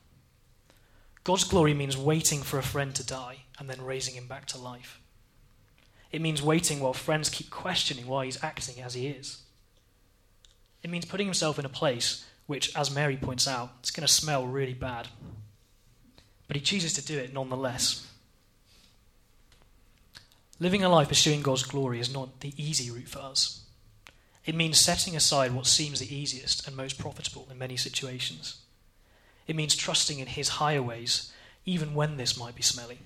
God's 1.25 1.43
glory 1.43 1.73
means 1.73 1.97
waiting 1.97 2.43
for 2.43 2.57
a 2.57 2.63
friend 2.63 2.95
to 2.95 3.05
die 3.05 3.39
and 3.59 3.69
then 3.69 3.81
raising 3.81 4.15
him 4.15 4.25
back 4.25 4.45
to 4.45 4.57
life. 4.57 5.01
It 6.13 6.21
means 6.21 6.41
waiting 6.41 6.79
while 6.79 6.93
friends 6.93 7.27
keep 7.27 7.49
questioning 7.49 8.07
why 8.07 8.23
he's 8.23 8.41
acting 8.41 8.81
as 8.81 8.93
he 8.93 9.07
is. 9.07 9.41
It 10.81 10.89
means 10.89 11.03
putting 11.03 11.27
himself 11.27 11.59
in 11.59 11.65
a 11.65 11.69
place 11.69 12.25
which, 12.45 12.73
as 12.73 12.89
Mary 12.89 13.17
points 13.17 13.49
out, 13.49 13.69
is 13.83 13.91
going 13.91 14.07
to 14.07 14.13
smell 14.13 14.47
really 14.47 14.73
bad. 14.73 15.09
But 16.47 16.55
he 16.55 16.61
chooses 16.61 16.93
to 16.93 17.05
do 17.05 17.19
it 17.19 17.33
nonetheless. 17.33 18.07
Living 20.59 20.83
a 20.83 20.89
life 20.89 21.09
pursuing 21.09 21.41
God's 21.41 21.63
glory 21.63 21.99
is 21.99 22.13
not 22.13 22.39
the 22.41 22.53
easy 22.57 22.91
route 22.91 23.09
for 23.09 23.19
us. 23.19 23.63
It 24.45 24.55
means 24.55 24.79
setting 24.79 25.15
aside 25.15 25.53
what 25.53 25.65
seems 25.65 25.99
the 25.99 26.13
easiest 26.13 26.67
and 26.67 26.75
most 26.75 26.99
profitable 26.99 27.47
in 27.49 27.57
many 27.57 27.77
situations. 27.77 28.57
It 29.47 29.55
means 29.55 29.75
trusting 29.75 30.19
in 30.19 30.27
His 30.27 30.49
higher 30.49 30.81
ways, 30.81 31.31
even 31.65 31.93
when 31.93 32.17
this 32.17 32.37
might 32.37 32.55
be 32.55 32.61
smelly. 32.61 32.99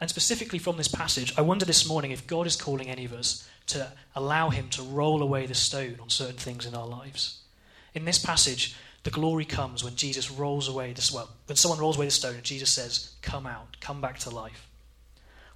And 0.00 0.08
specifically 0.08 0.58
from 0.58 0.78
this 0.78 0.88
passage, 0.88 1.34
I 1.36 1.42
wonder 1.42 1.66
this 1.66 1.86
morning 1.86 2.10
if 2.10 2.26
God 2.26 2.46
is 2.46 2.56
calling 2.56 2.88
any 2.88 3.04
of 3.04 3.12
us 3.12 3.46
to 3.66 3.92
allow 4.14 4.48
Him 4.48 4.68
to 4.70 4.82
roll 4.82 5.22
away 5.22 5.46
the 5.46 5.54
stone 5.54 5.98
on 6.00 6.08
certain 6.08 6.36
things 6.36 6.64
in 6.64 6.74
our 6.74 6.86
lives. 6.86 7.40
In 7.94 8.06
this 8.06 8.18
passage, 8.18 8.74
the 9.02 9.10
glory 9.10 9.44
comes 9.44 9.84
when 9.84 9.96
Jesus 9.96 10.30
rolls 10.30 10.68
away 10.68 10.94
this 10.94 11.12
well, 11.12 11.30
when 11.46 11.56
someone 11.56 11.78
rolls 11.78 11.96
away 11.96 12.06
the 12.06 12.10
stone 12.10 12.36
and 12.36 12.44
Jesus 12.44 12.72
says, 12.72 13.12
Come 13.20 13.46
out, 13.46 13.76
come 13.80 14.00
back 14.00 14.18
to 14.20 14.30
life. 14.30 14.69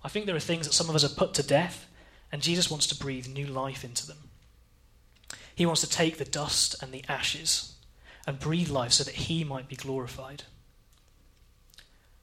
I 0.05 0.09
think 0.09 0.27
there 0.27 0.37
are 0.37 0.41
things 0.41 0.67
that 0.67 0.75
some 0.75 0.91
of 0.91 0.95
us 0.95 1.03
have 1.03 1.17
put 1.17 1.33
to 1.35 1.43
death, 1.43 1.89
and 2.31 2.43
Jesus 2.43 2.71
wants 2.71 2.87
to 2.89 2.95
breathe 2.95 3.27
new 3.27 3.47
life 3.47 3.83
into 3.83 4.07
them. 4.07 4.19
He 5.55 5.65
wants 5.65 5.81
to 5.81 5.89
take 5.89 6.19
the 6.19 6.25
dust 6.27 6.77
and 6.83 6.93
the 6.93 7.05
ashes 7.09 7.75
and 8.27 8.39
breathe 8.39 8.69
life 8.69 8.93
so 8.93 9.05
that 9.05 9.15
He 9.15 9.45
might 9.45 9.69
be 9.69 9.77
glorified. 9.77 10.45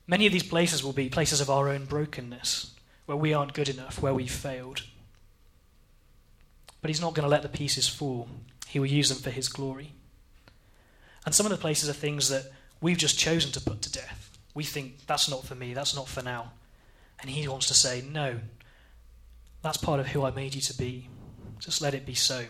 Many 0.05 0.27
of 0.27 0.33
these 0.33 0.43
places 0.43 0.83
will 0.83 0.93
be 0.93 1.09
places 1.09 1.41
of 1.41 1.49
our 1.49 1.69
own 1.69 1.85
brokenness, 1.85 2.75
where 3.07 3.17
we 3.17 3.33
aren't 3.33 3.53
good 3.53 3.69
enough, 3.69 4.01
where 4.01 4.13
we've 4.13 4.31
failed. 4.31 4.83
But 6.81 6.89
He's 6.89 7.01
not 7.01 7.15
going 7.15 7.23
to 7.23 7.29
let 7.29 7.41
the 7.41 7.49
pieces 7.49 7.87
fall, 7.87 8.27
He 8.67 8.77
will 8.77 8.87
use 8.87 9.09
them 9.09 9.19
for 9.19 9.31
His 9.31 9.47
glory. 9.47 9.93
And 11.25 11.33
some 11.33 11.45
of 11.47 11.51
the 11.51 11.57
places 11.57 11.89
are 11.89 11.93
things 11.93 12.29
that 12.29 12.51
we've 12.79 12.97
just 12.97 13.17
chosen 13.17 13.51
to 13.53 13.61
put 13.61 13.81
to 13.83 13.91
death. 13.91 14.37
We 14.53 14.63
think, 14.63 15.05
that's 15.07 15.29
not 15.29 15.45
for 15.45 15.55
me, 15.55 15.73
that's 15.73 15.95
not 15.95 16.07
for 16.07 16.21
now. 16.21 16.51
And 17.21 17.29
He 17.29 17.47
wants 17.47 17.67
to 17.67 17.73
say, 17.73 18.03
no, 18.11 18.39
that's 19.61 19.77
part 19.77 19.99
of 19.99 20.07
who 20.07 20.25
I 20.25 20.31
made 20.31 20.55
you 20.55 20.61
to 20.61 20.77
be. 20.77 21.07
Just 21.59 21.81
let 21.81 21.93
it 21.93 22.05
be 22.05 22.15
so. 22.15 22.45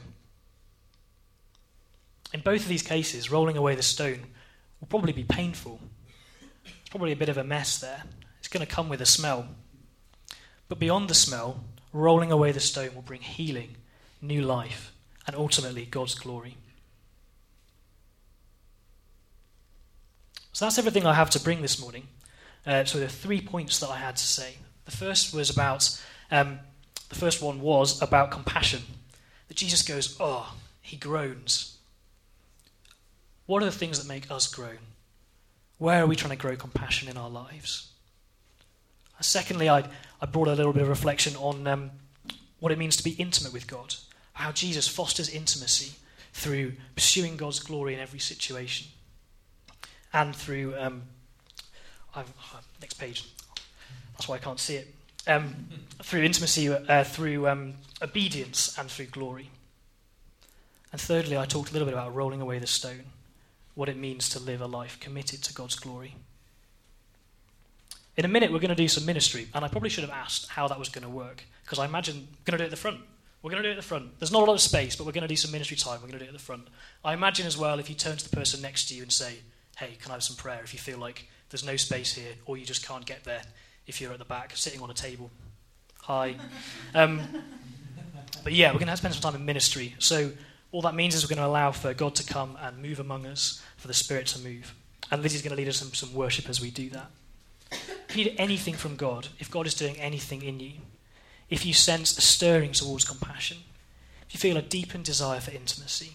In 2.34 2.40
both 2.40 2.62
of 2.62 2.68
these 2.70 2.84
cases, 2.84 3.30
rolling 3.30 3.58
away 3.58 3.76
the 3.76 3.84
stone 3.84 4.22
will 4.80 4.88
probably 4.88 5.12
be 5.12 5.24
painful 5.24 5.80
It's 6.64 6.90
probably 6.90 7.12
a 7.12 7.18
bit 7.18 7.30
of 7.30 7.38
a 7.38 7.44
mess 7.44 7.78
there. 7.78 8.04
It's 8.40 8.48
going 8.48 8.66
to 8.66 8.72
come 8.72 8.90
with 8.90 9.02
a 9.02 9.06
smell. 9.06 9.48
But 10.68 10.80
beyond 10.80 11.10
the 11.10 11.14
smell, 11.14 11.64
rolling 11.94 12.32
away 12.32 12.52
the 12.52 12.60
stone 12.60 12.96
will 12.96 13.02
bring 13.02 13.22
healing, 13.22 13.76
new 14.22 14.42
life, 14.42 14.94
and 15.28 15.36
ultimately 15.36 15.86
God's 15.86 16.16
glory. 16.16 16.58
So 20.54 20.66
that's 20.66 20.78
everything 20.78 21.06
I 21.06 21.14
have 21.14 21.30
to 21.32 21.40
bring 21.40 21.62
this 21.62 21.80
morning. 21.80 22.08
Uh, 22.66 22.86
so 22.86 22.98
there 22.98 23.08
are 23.08 23.10
three 23.10 23.42
points 23.42 23.80
that 23.80 23.90
I 23.90 23.98
had 23.98 24.16
to 24.16 24.24
say. 24.24 24.56
The 24.86 24.92
first 24.92 25.34
was 25.34 25.50
about, 25.50 26.00
um, 26.30 26.60
the 27.10 27.16
first 27.16 27.42
one 27.42 27.62
was 27.62 28.02
about 28.02 28.32
compassion. 28.32 28.82
That 29.48 29.58
Jesus 29.58 29.82
goes, 29.82 30.16
oh, 30.20 30.56
he 30.82 30.98
groans. 30.98 31.78
What 33.46 33.64
are 33.64 33.66
the 33.66 33.72
things 33.72 34.00
that 34.00 34.08
make 34.08 34.30
us 34.30 34.48
groan? 34.48 34.78
Where 35.78 36.04
are 36.04 36.08
we 36.08 36.16
trying 36.16 36.30
to 36.32 36.36
grow 36.36 36.56
compassion 36.56 37.10
in 37.10 37.18
our 37.18 37.30
lives? 37.30 37.92
Secondly, 39.20 39.70
I, 39.70 39.84
I 40.20 40.26
brought 40.26 40.48
a 40.48 40.54
little 40.54 40.74
bit 40.74 40.84
of 40.84 40.90
reflection 40.90 41.36
on 41.36 41.68
um, 41.68 41.92
what 42.60 42.72
it 42.72 42.78
means 42.78 42.96
to 42.98 43.04
be 43.04 43.12
intimate 43.12 43.54
with 43.54 43.68
God, 43.68 43.96
how 44.34 44.52
Jesus 44.52 44.88
fosters 44.88 45.30
intimacy 45.30 45.94
through 46.34 46.74
pursuing 46.96 47.38
God's 47.38 47.60
glory 47.60 47.94
in 47.94 48.00
every 48.00 48.20
situation, 48.20 48.88
and 50.14 50.36
through 50.36 50.76
um, 50.78 51.04
next 52.82 52.96
page. 52.96 53.26
That's 54.14 54.28
why 54.28 54.36
I 54.36 54.40
can't 54.40 54.60
see 54.60 54.76
it. 54.76 54.94
Um, 55.28 55.56
through 56.02 56.24
intimacy, 56.24 56.70
uh, 56.70 57.04
through 57.04 57.48
um, 57.48 57.74
obedience, 58.02 58.78
and 58.78 58.90
through 58.90 59.06
glory. 59.06 59.50
And 60.92 61.00
thirdly, 61.00 61.38
I 61.38 61.46
talked 61.46 61.70
a 61.70 61.74
little 61.74 61.86
bit 61.86 61.94
about 61.94 62.14
rolling 62.14 62.42
away 62.42 62.60
the 62.60 62.68
stone 62.68 63.06
what 63.76 63.88
it 63.90 63.98
means 63.98 64.30
to 64.30 64.40
live 64.40 64.62
a 64.62 64.68
life 64.68 65.00
committed 65.00 65.42
to 65.44 65.54
God's 65.54 65.76
glory. 65.76 66.16
In 68.18 68.26
a 68.26 68.28
minute, 68.28 68.52
we're 68.52 68.60
going 68.60 68.70
to 68.70 68.76
do 68.76 68.88
some 68.88 69.06
ministry, 69.06 69.48
and 69.54 69.64
I 69.64 69.70
probably 69.70 69.90
should 69.90 70.04
have 70.04 70.12
asked 70.12 70.50
how 70.50 70.68
that 70.68 70.78
was 70.78 70.90
going 70.90 71.04
to 71.04 71.10
work, 71.10 71.44
because 71.64 71.80
I 71.80 71.86
imagine 71.86 72.16
we're 72.16 72.52
going 72.52 72.58
to 72.58 72.58
do 72.58 72.64
it 72.64 72.66
at 72.66 72.72
the 72.72 72.78
front. 72.78 73.00
We're 73.42 73.50
going 73.50 73.64
to 73.64 73.68
do 73.68 73.72
it 73.72 73.78
at 73.78 73.82
the 73.82 73.88
front. 73.88 74.20
There's 74.20 74.32
not 74.32 74.44
a 74.44 74.46
lot 74.46 74.54
of 74.54 74.62
space, 74.62 74.96
but 74.96 75.06
we're 75.06 75.14
going 75.14 75.24
to 75.24 75.28
do 75.28 75.36
some 75.36 75.52
ministry 75.52 75.78
time. 75.78 75.96
We're 76.02 76.10
going 76.10 76.20
to 76.20 76.20
do 76.20 76.26
it 76.26 76.28
at 76.28 76.34
the 76.34 76.40
front. 76.40 76.68
I 77.04 77.14
imagine 77.14 77.48
as 77.48 77.58
well 77.58 77.80
if 77.80 77.90
you 77.90 77.96
turn 77.96 78.18
to 78.18 78.30
the 78.30 78.36
person 78.36 78.62
next 78.62 78.90
to 78.90 78.96
you 78.96 79.02
and 79.02 79.12
say, 79.12 79.40
hey, 79.78 79.98
can 80.00 80.12
I 80.12 80.16
have 80.16 80.24
some 80.24 80.36
prayer 80.36 80.62
if 80.64 80.74
you 80.74 80.80
feel 80.80 81.00
like 81.00 81.28
there's 81.52 81.66
no 81.66 81.76
space 81.76 82.14
here 82.14 82.34
or 82.46 82.58
you 82.58 82.66
just 82.66 82.86
can't 82.86 83.06
get 83.06 83.24
there 83.24 83.44
if 83.88 84.02
you're 84.02 84.12
at 84.12 84.20
the 84.20 84.26
back 84.26 84.56
sitting 84.56 84.82
on 84.82 84.90
a 84.90 84.94
table. 84.94 85.30
Hi. 86.04 86.36
Um, 86.96 87.22
but 88.44 88.54
yeah, 88.54 88.70
we're 88.70 88.80
going 88.80 88.88
to 88.88 88.92
have 88.92 89.00
to 89.00 89.02
spend 89.02 89.14
some 89.14 89.32
time 89.32 89.40
in 89.40 89.46
ministry. 89.46 89.96
So 90.00 90.32
all 90.72 90.82
that 90.82 90.96
means 90.96 91.14
is 91.14 91.24
we're 91.24 91.36
going 91.36 91.46
to 91.46 91.50
allow 91.50 91.72
for 91.72 91.94
God 91.94 92.16
to 92.16 92.24
come 92.26 92.58
and 92.62 92.82
move 92.82 93.00
among 93.00 93.26
us, 93.26 93.62
for 93.78 93.88
the 93.88 93.94
Spirit 93.94 94.28
to 94.28 94.40
move. 94.40 94.74
And 95.12 95.22
Lizzie's 95.22 95.42
going 95.42 95.52
to 95.52 95.58
lead 95.58 95.68
us 95.68 95.82
in 95.82 95.92
some 95.94 96.14
worship 96.14 96.50
as 96.50 96.62
we 96.62 96.72
do 96.72 96.90
that. 96.92 97.12
If 97.72 98.16
you 98.16 98.26
need 98.26 98.36
anything 98.38 98.76
from 98.76 98.96
God, 98.96 99.28
if 99.40 99.52
God 99.52 99.68
is 99.68 99.74
doing 99.74 99.98
anything 99.98 100.42
in 100.42 100.60
you, 100.60 100.74
if 101.50 101.66
you 101.66 101.74
sense 101.74 102.18
a 102.18 102.22
stirring 102.22 102.72
towards 102.72 103.04
compassion, 103.04 103.58
if 104.28 104.34
you 104.34 104.40
feel 104.40 104.58
a 104.58 104.62
deepened 104.62 105.06
desire 105.06 105.40
for 105.40 105.52
intimacy, 105.52 106.14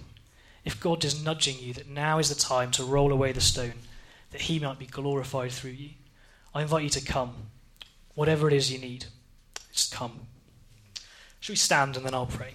if 0.65 0.81
God 0.81 1.05
is 1.05 1.23
nudging 1.23 1.59
you 1.59 1.73
that 1.75 1.89
now 1.89 2.19
is 2.19 2.29
the 2.29 2.35
time 2.35 2.71
to 2.73 2.85
roll 2.85 3.13
away 3.13 3.33
the 3.33 3.41
stone, 3.41 3.75
that 4.37 4.43
He 4.43 4.59
might 4.59 4.79
be 4.79 4.85
glorified 4.85 5.51
through 5.51 5.71
you, 5.71 5.89
I 6.55 6.61
invite 6.61 6.83
you 6.83 6.91
to 6.91 7.01
come. 7.03 7.47
Whatever 8.15 8.49
it 8.49 8.53
is 8.53 8.71
you 8.71 8.79
need, 8.79 9.07
just 9.73 9.95
come. 9.95 10.27
Should 11.41 11.53
we 11.53 11.57
stand 11.57 11.97
and 11.97 12.05
then 12.05 12.13
I'll 12.13 12.27
pray? 12.27 12.53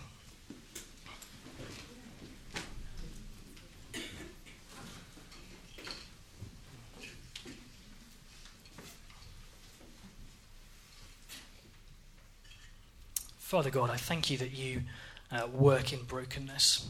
Father 13.40 13.72
God, 13.72 13.90
I 13.90 13.98
thank 13.98 14.30
you 14.30 14.38
that 14.38 14.52
you 14.52 14.84
uh, 15.32 15.48
work 15.48 15.94
in 15.94 16.04
brokenness. 16.04 16.88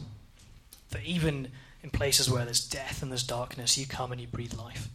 That 0.90 1.02
even 1.04 1.48
in 1.82 1.90
places 1.90 2.30
where 2.30 2.44
there's 2.44 2.66
death 2.66 3.02
and 3.02 3.10
there's 3.10 3.22
darkness, 3.22 3.76
you 3.76 3.86
come 3.86 4.12
and 4.12 4.20
you 4.20 4.26
breathe 4.26 4.54
life. 4.54 4.88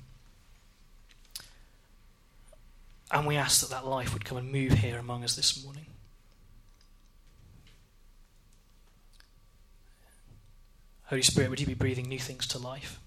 And 3.12 3.26
we 3.26 3.36
ask 3.36 3.62
that 3.62 3.69
that 3.69 3.88
life 3.88 4.13
would 4.13 4.26
come 4.26 4.38
and 4.38 4.52
move 4.52 4.73
here 4.73 4.97
among 4.97 5.23
us 5.23 5.36
this 5.36 5.63
morning. 5.63 5.86
Holy 11.06 11.21
Spirit, 11.21 11.50
would 11.50 11.60
you 11.62 11.65
be 11.65 11.73
breathing 11.73 12.08
new 12.08 12.19
things 12.19 12.45
to 12.47 12.58
life? 12.58 13.00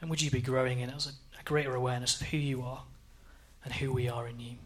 And 0.00 0.08
would 0.08 0.22
you 0.22 0.30
be 0.30 0.40
growing 0.40 0.80
in 0.80 0.88
us 0.88 1.06
a, 1.06 1.40
a 1.40 1.44
greater 1.44 1.74
awareness 1.74 2.18
of 2.20 2.28
who 2.28 2.38
you 2.38 2.62
are 2.62 2.84
and 3.64 3.74
who 3.74 3.92
we 3.92 4.08
are 4.08 4.26
in 4.26 4.40
you? 4.40 4.56